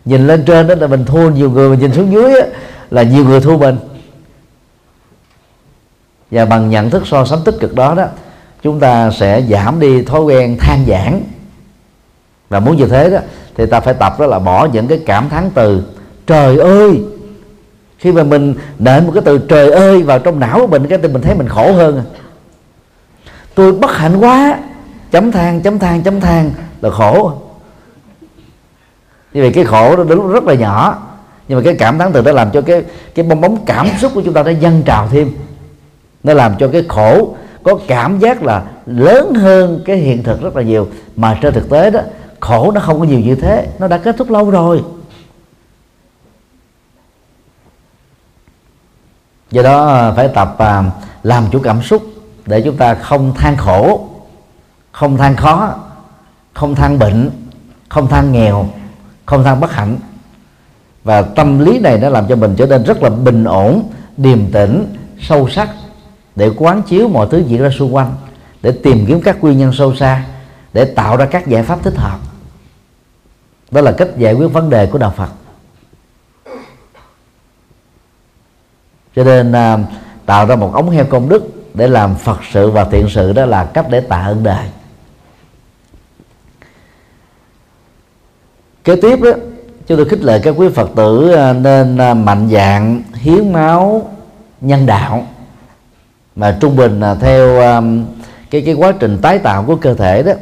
[0.04, 2.46] Nhìn lên trên đó là mình thua nhiều người mà nhìn xuống dưới á,
[2.90, 3.76] là nhiều người thua mình
[6.30, 8.04] và bằng nhận thức so sánh tích cực đó đó,
[8.62, 11.22] chúng ta sẽ giảm đi thói quen than giảng.
[12.48, 13.18] Và muốn như thế đó,
[13.54, 15.82] thì ta phải tập đó là bỏ những cái cảm thán từ
[16.26, 17.02] trời ơi.
[17.98, 20.98] Khi mà mình nện một cái từ trời ơi vào trong não của mình, cái
[21.02, 22.04] thì mình thấy mình khổ hơn à.
[23.54, 24.58] tôi bất hạnh quá.
[25.10, 26.50] Chấm than chấm than chấm than
[26.80, 27.32] là khổ.
[29.32, 30.98] Như vậy cái khổ nó đứng rất là nhỏ.
[31.48, 34.12] Nhưng mà cái cảm thán từ đó làm cho cái cái bong bóng cảm xúc
[34.14, 35.30] của chúng ta nó dâng trào thêm
[36.28, 40.56] nó làm cho cái khổ có cảm giác là lớn hơn cái hiện thực rất
[40.56, 40.88] là nhiều.
[41.16, 42.00] Mà trên thực tế đó,
[42.40, 43.68] khổ nó không có nhiều như thế.
[43.78, 44.84] Nó đã kết thúc lâu rồi.
[49.50, 50.84] Do đó à, phải tập à,
[51.22, 52.02] làm chủ cảm xúc
[52.46, 54.08] để chúng ta không than khổ,
[54.92, 55.74] không than khó,
[56.54, 57.30] không than bệnh,
[57.88, 58.68] không than nghèo,
[59.26, 59.96] không than bất hạnh.
[61.04, 63.82] Và tâm lý này nó làm cho mình trở nên rất là bình ổn,
[64.16, 65.68] điềm tĩnh, sâu sắc
[66.38, 68.14] để quán chiếu mọi thứ diễn ra xung quanh
[68.62, 70.24] để tìm kiếm các nguyên nhân sâu xa
[70.72, 72.18] để tạo ra các giải pháp thích hợp.
[73.70, 75.28] Đó là cách giải quyết vấn đề của đạo phật.
[79.16, 79.78] Cho nên à,
[80.26, 81.42] tạo ra một ống heo công đức
[81.74, 84.68] để làm phật sự và thiện sự đó là cách để tạ ơn đời.
[88.84, 89.30] Kế tiếp đó
[89.86, 94.10] chúng tôi khích lệ các quý phật tử à, nên à, mạnh dạng hiến máu
[94.60, 95.26] nhân đạo
[96.38, 98.04] mà trung bình là theo um,
[98.50, 100.32] cái cái quá trình tái tạo của cơ thể đó,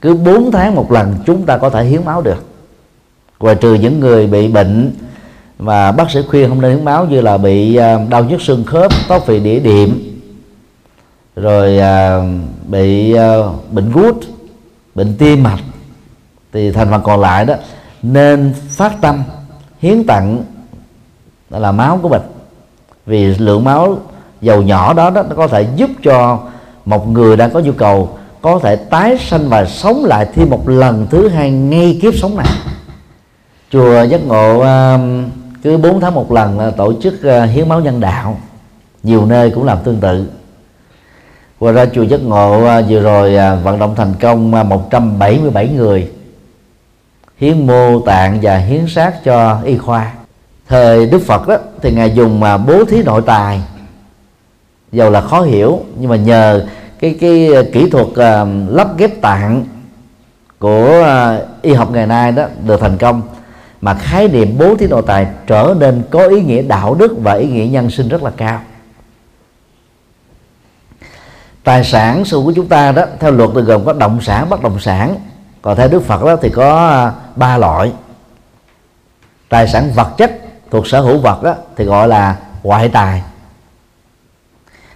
[0.00, 2.44] cứ 4 tháng một lần chúng ta có thể hiến máu được.
[3.40, 4.92] Ngoài trừ những người bị bệnh
[5.58, 8.64] mà bác sĩ khuyên không nên hiến máu như là bị um, đau nhức xương
[8.64, 10.20] khớp có phì đĩa điểm
[11.36, 14.16] rồi um, bị uh, bệnh gút,
[14.94, 15.60] bệnh tim mạch,
[16.52, 17.54] thì thành phần còn lại đó,
[18.02, 19.22] nên phát tâm
[19.80, 20.44] hiến tặng,
[21.50, 22.22] đó là máu của mình.
[23.06, 23.98] Vì lượng máu
[24.40, 26.38] dầu nhỏ đó, đó nó có thể giúp cho
[26.84, 30.68] một người đang có nhu cầu có thể tái sanh và sống lại thêm một
[30.68, 32.46] lần thứ hai ngay kiếp sống này.
[33.70, 35.30] Chùa giác ngộ um,
[35.62, 38.40] cứ 4 tháng một lần là tổ chức uh, hiến máu nhân đạo.
[39.02, 40.26] Nhiều nơi cũng làm tương tự.
[41.60, 46.08] Ngoài ra chùa giác ngộ uh, vừa rồi vận động thành công 177 người
[47.38, 50.12] hiến mô tạng và hiến xác cho y khoa.
[50.68, 53.60] Thời đức phật đó thì ngài dùng mà bố thí nội tài
[54.92, 56.66] dầu là khó hiểu nhưng mà nhờ
[56.98, 59.64] cái cái kỹ thuật uh, lắp ghép tạng
[60.58, 63.22] của uh, y học ngày nay đó được thành công
[63.80, 67.32] mà khái niệm bố thí nội tài trở nên có ý nghĩa đạo đức và
[67.32, 68.60] ý nghĩa nhân sinh rất là cao.
[71.64, 74.62] Tài sản sự của chúng ta đó theo luật thì gồm có động sản bất
[74.62, 75.16] động sản.
[75.62, 77.92] Còn theo đức phật đó thì có à, ba loại.
[79.48, 83.22] Tài sản vật chất thuộc sở hữu vật đó, thì gọi là ngoại tài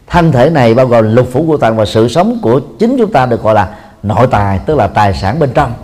[0.07, 3.13] thân thể này bao gồm lục phủ của tạng và sự sống của chính chúng
[3.13, 5.75] ta được gọi là nội tài, tức là tài sản bên trong.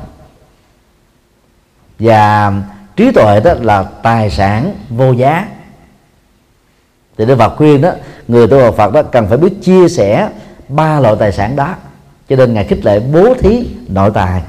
[1.99, 2.53] Và
[2.97, 5.49] trí tuệ đó là tài sản vô giá.
[7.19, 7.91] Thì Đức Phật khuyên đó,
[8.29, 10.29] người tu học Phật đó cần phải biết chia sẻ
[10.69, 11.75] ba loại tài sản đó.
[12.29, 14.43] Cho nên ngài khích lệ bố thí nội tài.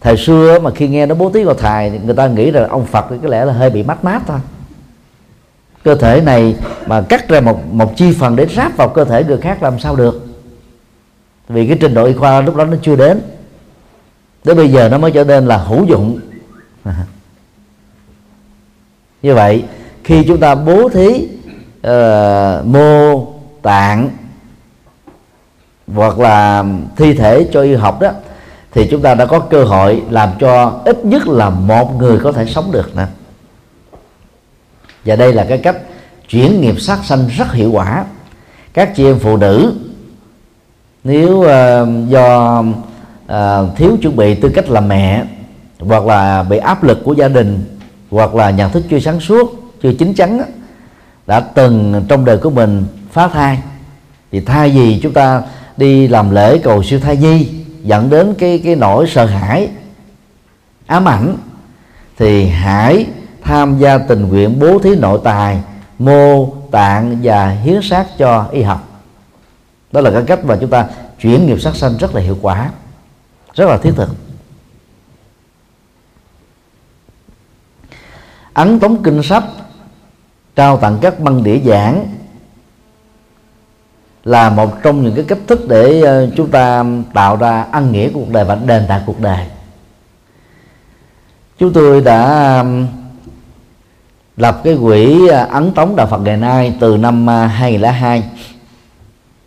[0.00, 2.86] Thời xưa mà khi nghe nó bố thí vào thài người ta nghĩ rằng ông
[2.86, 4.38] Phật có lẽ là hơi bị mát mát thôi
[5.84, 6.56] cơ thể này
[6.86, 9.78] mà cắt ra một một chi phần để ráp vào cơ thể người khác làm
[9.78, 10.26] sao được?
[11.48, 13.20] Vì cái trình độ y khoa lúc đó nó chưa đến.
[14.44, 16.20] Đến bây giờ nó mới trở nên là hữu dụng.
[19.22, 19.64] Như vậy
[20.04, 21.28] khi chúng ta bố thí
[21.86, 23.26] uh, mô
[23.62, 24.10] tạng
[25.94, 26.64] hoặc là
[26.96, 28.10] thi thể cho y học đó
[28.72, 32.32] thì chúng ta đã có cơ hội làm cho ít nhất là một người có
[32.32, 33.06] thể sống được nè
[35.04, 35.76] và đây là cái cách
[36.28, 38.04] chuyển nghiệp sát sanh rất hiệu quả.
[38.72, 39.74] Các chị em phụ nữ
[41.04, 45.24] nếu uh, do uh, thiếu chuẩn bị tư cách làm mẹ
[45.78, 47.78] hoặc là bị áp lực của gia đình
[48.10, 50.42] hoặc là nhận thức chưa sáng suốt chưa chín chắn
[51.26, 53.58] đã từng trong đời của mình phá thai
[54.32, 55.42] thì thay vì chúng ta
[55.76, 57.48] đi làm lễ cầu siêu thai nhi
[57.82, 59.68] dẫn đến cái cái nỗi sợ hãi
[60.86, 61.36] ám ảnh
[62.18, 63.06] thì hãy
[63.44, 65.62] tham gia tình nguyện bố thí nội tài,
[65.98, 68.88] mô tạng và hiến xác cho y học.
[69.92, 70.86] Đó là cái cách mà chúng ta
[71.20, 72.70] chuyển nghiệp sát sanh rất là hiệu quả,
[73.54, 74.08] rất là thiết thực.
[78.54, 79.44] Ấn tống kinh sách,
[80.56, 82.06] trao tặng các băng đĩa giảng
[84.24, 86.84] là một trong những cái cách thức để ờ, chúng ta
[87.14, 89.46] tạo ra ăn nghĩa cuộc đời và đền đáp cuộc đời.
[91.58, 92.64] Chúng tôi đã
[94.42, 98.22] lập cái quỹ à, ấn tống đạo Phật ngày nay từ năm à, 2002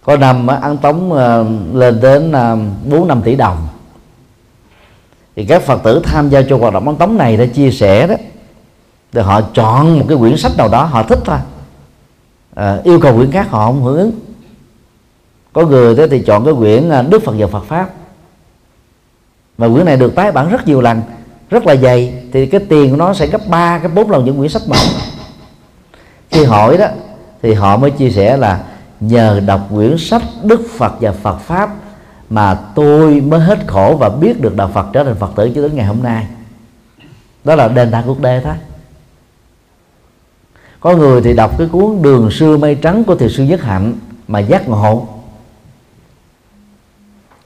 [0.03, 1.13] có năm à, ấn tống
[1.73, 2.31] lên đến
[2.85, 3.67] 4 năm tỷ đồng.
[5.35, 8.07] Thì các Phật tử tham gia cho hoạt động ấn tống này đã chia sẻ
[8.07, 8.15] đó
[9.11, 11.37] thì họ chọn một cái quyển sách nào đó họ thích thôi.
[12.55, 14.11] À, yêu cầu quyển khác họ không hưởng ứng.
[15.53, 17.89] Có người thế thì chọn cái quyển Đức Phật và Phật pháp.
[19.57, 21.01] Và quyển này được tái bản rất nhiều lần
[21.49, 24.37] rất là dày, thì cái tiền của nó sẽ gấp 3 cái bốn lần những
[24.37, 24.87] quyển sách mỏng
[26.31, 26.87] khi hỏi đó,
[27.41, 28.63] thì họ mới chia sẻ là
[28.99, 31.69] nhờ đọc quyển sách Đức Phật và Phật pháp
[32.29, 35.61] mà tôi mới hết khổ và biết được đạo Phật trở thành Phật tử cho
[35.61, 36.27] đến ngày hôm nay.
[37.43, 38.53] Đó là đền tảng cuộc đời đó
[40.79, 43.93] có người thì đọc cái cuốn đường xưa mây trắng của thiền sư nhất hạnh
[44.27, 45.07] mà giác ngộ.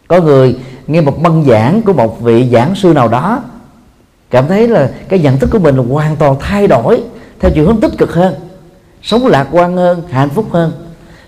[0.08, 3.43] Có người nghe một băng giảng của một vị giảng sư nào đó
[4.30, 7.04] cảm thấy là cái nhận thức của mình là hoàn toàn thay đổi
[7.40, 8.36] theo chiều hướng tích cực hơn
[9.04, 10.72] sống lạc quan hơn hạnh phúc hơn.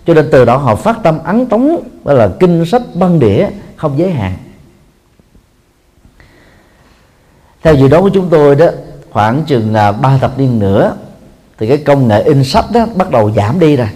[0.08, 3.48] Cho nên từ đó họ phát tâm ấn tống đó là kinh sách băng đĩa
[3.76, 4.38] không giới hạn.
[7.64, 8.66] Theo dự đoán của chúng tôi đó
[9.12, 10.96] khoảng chừng à, ba thập niên nữa
[11.58, 13.90] thì cái công nghệ in sách đó bắt đầu giảm đi rồi.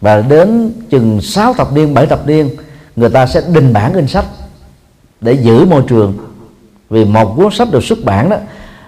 [0.00, 2.50] Và đến chừng 6 thập niên 7 thập niên
[2.96, 4.24] người ta sẽ đình bản in sách
[5.20, 6.18] để giữ môi trường.
[6.90, 8.36] Vì một cuốn sách được xuất bản đó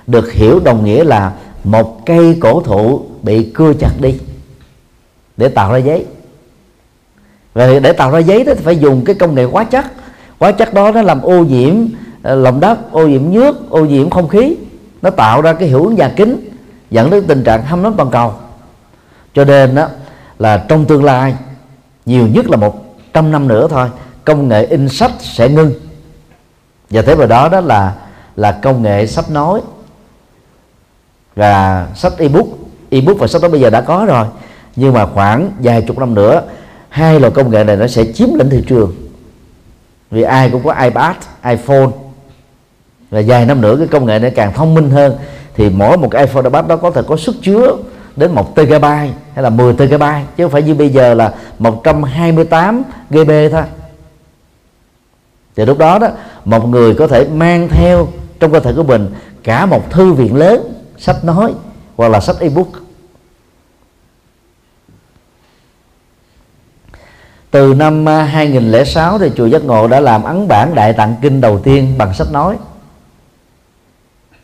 [0.06, 1.32] được hiểu đồng nghĩa là
[1.64, 4.18] một cây cổ thụ bị cưa chặt đi
[5.36, 6.06] để tạo ra giấy.
[7.54, 9.84] Và để tạo ra giấy đó thì phải dùng cái công nghệ hóa chất.
[10.38, 11.74] Hóa chất đó nó làm ô nhiễm
[12.22, 14.56] ờ, lòng đất ô nhiễm nước, ô nhiễm không khí.
[15.02, 16.50] Nó tạo ra cái hiệu ứng nhà kính,
[16.90, 18.34] dẫn đến tình trạng hâm nóng toàn cầu.
[19.34, 19.88] Cho nên đó
[20.38, 21.36] là trong tương lai,
[22.06, 23.88] nhiều nhất là một trăm năm nữa thôi,
[24.24, 25.72] công nghệ in sách sẽ ngưng.
[26.90, 27.94] Và thế vào đó đó là
[28.36, 29.60] là công nghệ sắp nói
[31.36, 32.46] và sách ebook
[32.90, 34.26] ebook và sách đó bây giờ đã có rồi.
[34.76, 36.42] Nhưng mà khoảng vài chục năm nữa,
[36.88, 38.94] hai loại công nghệ này nó sẽ chiếm lĩnh thị trường.
[40.10, 41.90] Vì ai cũng có ipad, iphone.
[43.10, 45.16] Và vài năm nữa cái công nghệ này càng thông minh hơn.
[45.54, 47.76] Thì mỗi một cái iPhone, iPad đó có thể có sức chứa
[48.16, 48.84] đến 1 TB
[49.34, 50.02] hay là 10 TB
[50.36, 53.62] chứ không phải như bây giờ là 128 GB thôi.
[55.56, 56.08] Thì lúc đó đó,
[56.44, 58.08] một người có thể mang theo
[58.40, 59.08] trong cơ thể của mình
[59.44, 60.71] cả một thư viện lớn
[61.02, 61.54] sách nói
[61.96, 62.68] hoặc là sách ebook.
[67.50, 71.40] Từ năm à, 2006 thì chùa Giác Ngộ đã làm ấn bản Đại Tạng Kinh
[71.40, 72.56] đầu tiên bằng sách nói.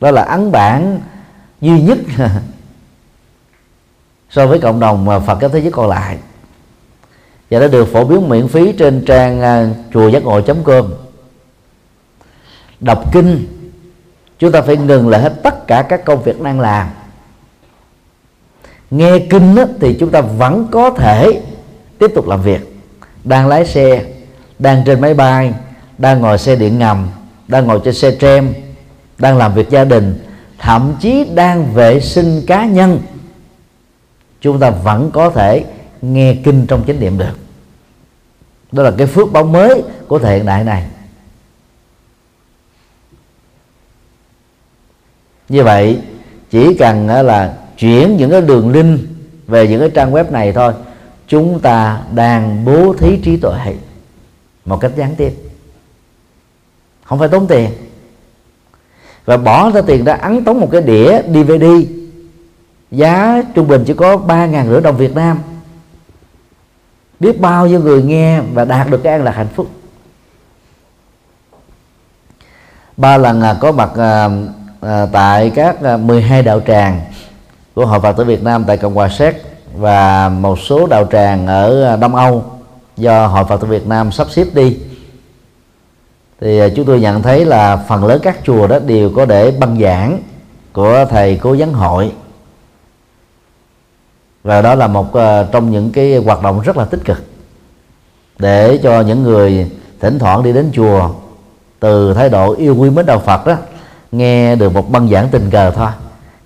[0.01, 1.01] Đó là ấn bản
[1.61, 1.99] duy nhất
[4.31, 6.19] so với cộng đồng Phật giáo thế giới còn lại.
[7.51, 10.95] Và đã được phổ biến miễn phí trên trang à, chùa giác ngộ com.
[12.81, 13.58] Đọc kinh
[14.39, 16.89] chúng ta phải ngừng lại hết tất cả các công việc đang làm.
[18.91, 21.43] Nghe kinh đó, thì chúng ta vẫn có thể
[21.99, 22.81] tiếp tục làm việc.
[23.25, 24.05] Đang lái xe
[24.59, 25.55] đang trên máy bay
[25.99, 27.09] đang ngồi xe điện ngầm
[27.49, 28.53] đang ngồi trên xe tram
[29.19, 30.25] đang làm việc gia đình
[30.59, 33.01] thậm chí đang vệ sinh cá nhân.
[34.41, 35.65] Chúng ta vẫn có thể
[36.03, 37.39] nghe kinh trong chánh niệm được.
[38.73, 40.85] Đó là cái phước báo mới của thời hiện đại này.
[45.49, 46.01] Như vậy,
[46.51, 49.01] chỉ cần là chuyển những cái đường link
[49.47, 50.73] về những cái trang web này thôi,
[51.29, 53.75] chúng ta đang bố thí trí tuệ
[54.65, 55.33] một cách gián tiếp.
[57.05, 57.71] Không phải tốn tiền.
[59.25, 61.65] Và bỏ ra tiền ra ấn tống một cái đĩa DVD
[62.91, 65.39] giá trung bình chỉ có ba ngàn rưỡi đồng Việt Nam.
[67.21, 69.69] Biết bao nhiêu người nghe và đạt được cái an lạc hạnh phúc.
[72.97, 74.29] Ba lần à, có mặt à,
[74.81, 77.01] à, tại các à, 12 đạo tràng
[77.75, 79.43] của hội Phật tử Việt Nam tại Cộng hòa Séc
[79.75, 82.45] và một số đạo tràng ở à, Đông Âu
[82.97, 84.79] do hội Phật tử Việt Nam sắp xếp đi.
[86.41, 89.51] Thì à, chúng tôi nhận thấy là phần lớn các chùa đó đều có để
[89.51, 90.23] băng giảng
[90.73, 92.13] của thầy cố vấn hội.
[94.45, 95.07] Và đó là một
[95.53, 97.25] trong những cái hoạt động rất là tích cực
[98.39, 101.11] để cho những người thỉnh thoảng đi đến chùa
[101.81, 103.57] từ thái độ yêu quý mến đạo Phật đó
[104.13, 105.89] nghe được một băng giảng tình cờ thôi.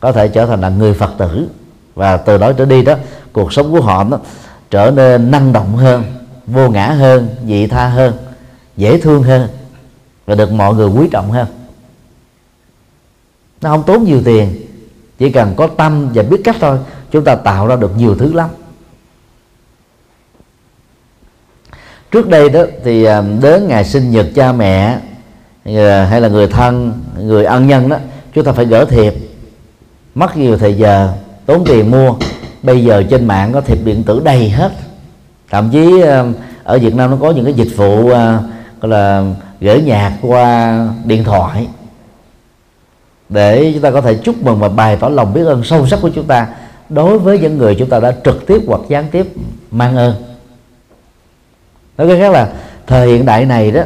[0.01, 1.48] Có thể trở thành là người Phật tử.
[1.94, 2.94] Và từ đó trở đi đó,
[3.32, 4.18] cuộc sống của họ đó
[4.70, 6.05] trở nên năng động hơn,
[6.47, 8.14] vô ngã hơn vị tha hơn,
[8.76, 9.48] dễ thương hơn
[10.26, 11.47] và được mọi người quý trọng hơn.
[13.60, 14.66] Nó không tốn nhiều tiền,
[15.18, 16.78] chỉ cần có tâm và biết cách thôi,
[17.10, 18.51] chúng ta tạo ra được nhiều thứ lắm.
[22.10, 24.98] Trước đây đó thì à, đến ngày sinh nhật cha mẹ
[25.64, 27.97] hay là người thân, người ân nhân đó,
[28.34, 29.14] chúng ta phải gỡ thiệp.
[30.14, 31.12] Mất nhiều thời giờ,
[31.47, 32.14] tốn tiền mua.
[32.62, 34.72] Bây giờ trên mạng có thiệp điện tử đầy hết.
[35.51, 36.34] Thậm chí um,
[36.64, 38.12] ở Việt Nam nó có những cái dịch vụ uh,
[38.80, 39.24] gọi là
[39.60, 41.66] gửi nhạc qua điện thoại.
[43.28, 45.98] Để chúng ta có thể chúc mừng và bày tỏ lòng biết ơn sâu sắc
[46.02, 46.48] của chúng ta
[46.89, 49.26] đối với những người chúng ta đã trực tiếp hoặc gián tiếp
[49.70, 50.14] mang ơn.
[51.98, 52.48] Nói cách khác là,
[52.86, 53.82] thời hiện đại này đó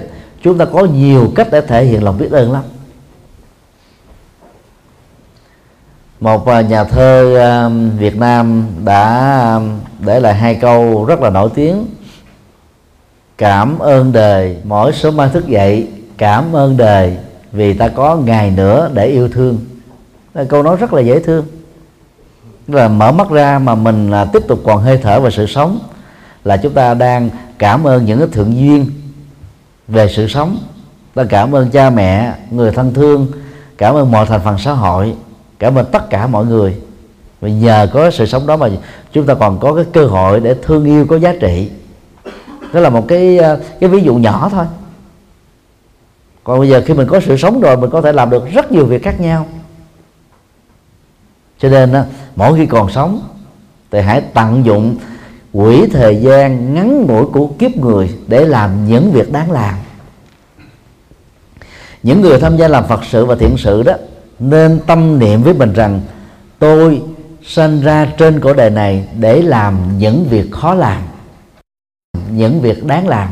[0.47, 2.62] chúng ta có nhiều cách để thể hiện lòng biết ơn lắm.
[6.20, 7.68] Một à, nhà thơ à,
[7.98, 9.60] Việt Nam đã à,
[10.01, 11.86] để lại hai câu rất là nổi tiếng.
[13.39, 17.16] Cảm ơn đời, mỗi sớm mai thức dậy, cảm ơn đời
[17.52, 19.59] vì ta có ngày nữa để yêu thương.
[20.48, 21.47] Câu nói rất là dễ thương.
[22.68, 25.78] Là mở mắt ra mà mình là tiếp tục còn hơi thở và sự sống.
[26.44, 28.90] Là chúng ta đang cảm ơn những cái thượng duyên
[29.89, 30.59] về sự sống.
[31.15, 33.27] Ta cảm ơn cha mẹ, người thân thương,
[33.79, 35.15] cảm ơn mọi thành phần xã hội,
[35.59, 36.77] cảm ơn tất cả mọi người.
[37.41, 38.69] Và nhờ có sự sống đó mà
[39.13, 41.71] chúng ta còn có cái cơ hội để thương yêu có giá trị.
[42.73, 44.65] Đó là một cái ờ, cái ví dụ nhỏ thôi.
[46.45, 48.73] Còn bây giờ khi mình có sự sống rồi, mình có thể làm được rất
[48.73, 49.47] nhiều việc khác nhau.
[51.59, 51.95] Cho nên
[52.37, 53.21] mỗi khi còn sống,
[53.91, 54.97] thì hãy tận dụng
[55.57, 59.74] quỹ thời gian ngắn ngủi của kiếp người để làm những việc đáng làm.
[62.03, 63.93] Những người tham gia làm phật sự và thiện sự đó
[64.39, 66.01] nên tâm niệm với mình rằng,
[66.59, 67.03] tôi
[67.45, 71.03] sinh ra trên cõi đời này để làm những việc khó làm,
[72.31, 73.28] những việc đáng làm.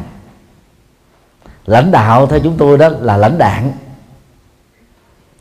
[1.66, 3.72] Lãnh đạo theo chúng tôi đó là lãnh đạn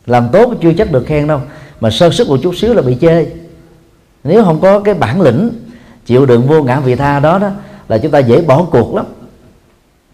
[0.05, 1.41] làm tốt chưa chắc được khen đâu,
[1.79, 3.25] mà sơ sức một chút xíu là bị chê.
[4.23, 5.49] Nếu không có cái bản lĩnh
[6.05, 7.51] chịu đựng vô ngã vị tha đó đó
[7.87, 9.05] là chúng ta dễ bỏ cuộc lắm.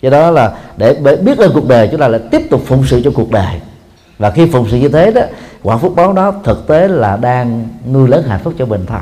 [0.01, 3.01] Do đó là để biết ơn cuộc đời, chúng ta lại tiếp tục phụng sự
[3.03, 3.61] cho cuộc đời.
[4.17, 5.21] Và khi phụng sự như thế đó,
[5.63, 8.99] quả phúc báo đó thực tế là đang nuôi lớn hạnh phúc cho mình thôi.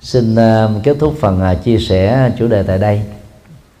[0.00, 3.02] Xin ờ, kết thúc phần ờ, chia sẻ chủ đề tại đây.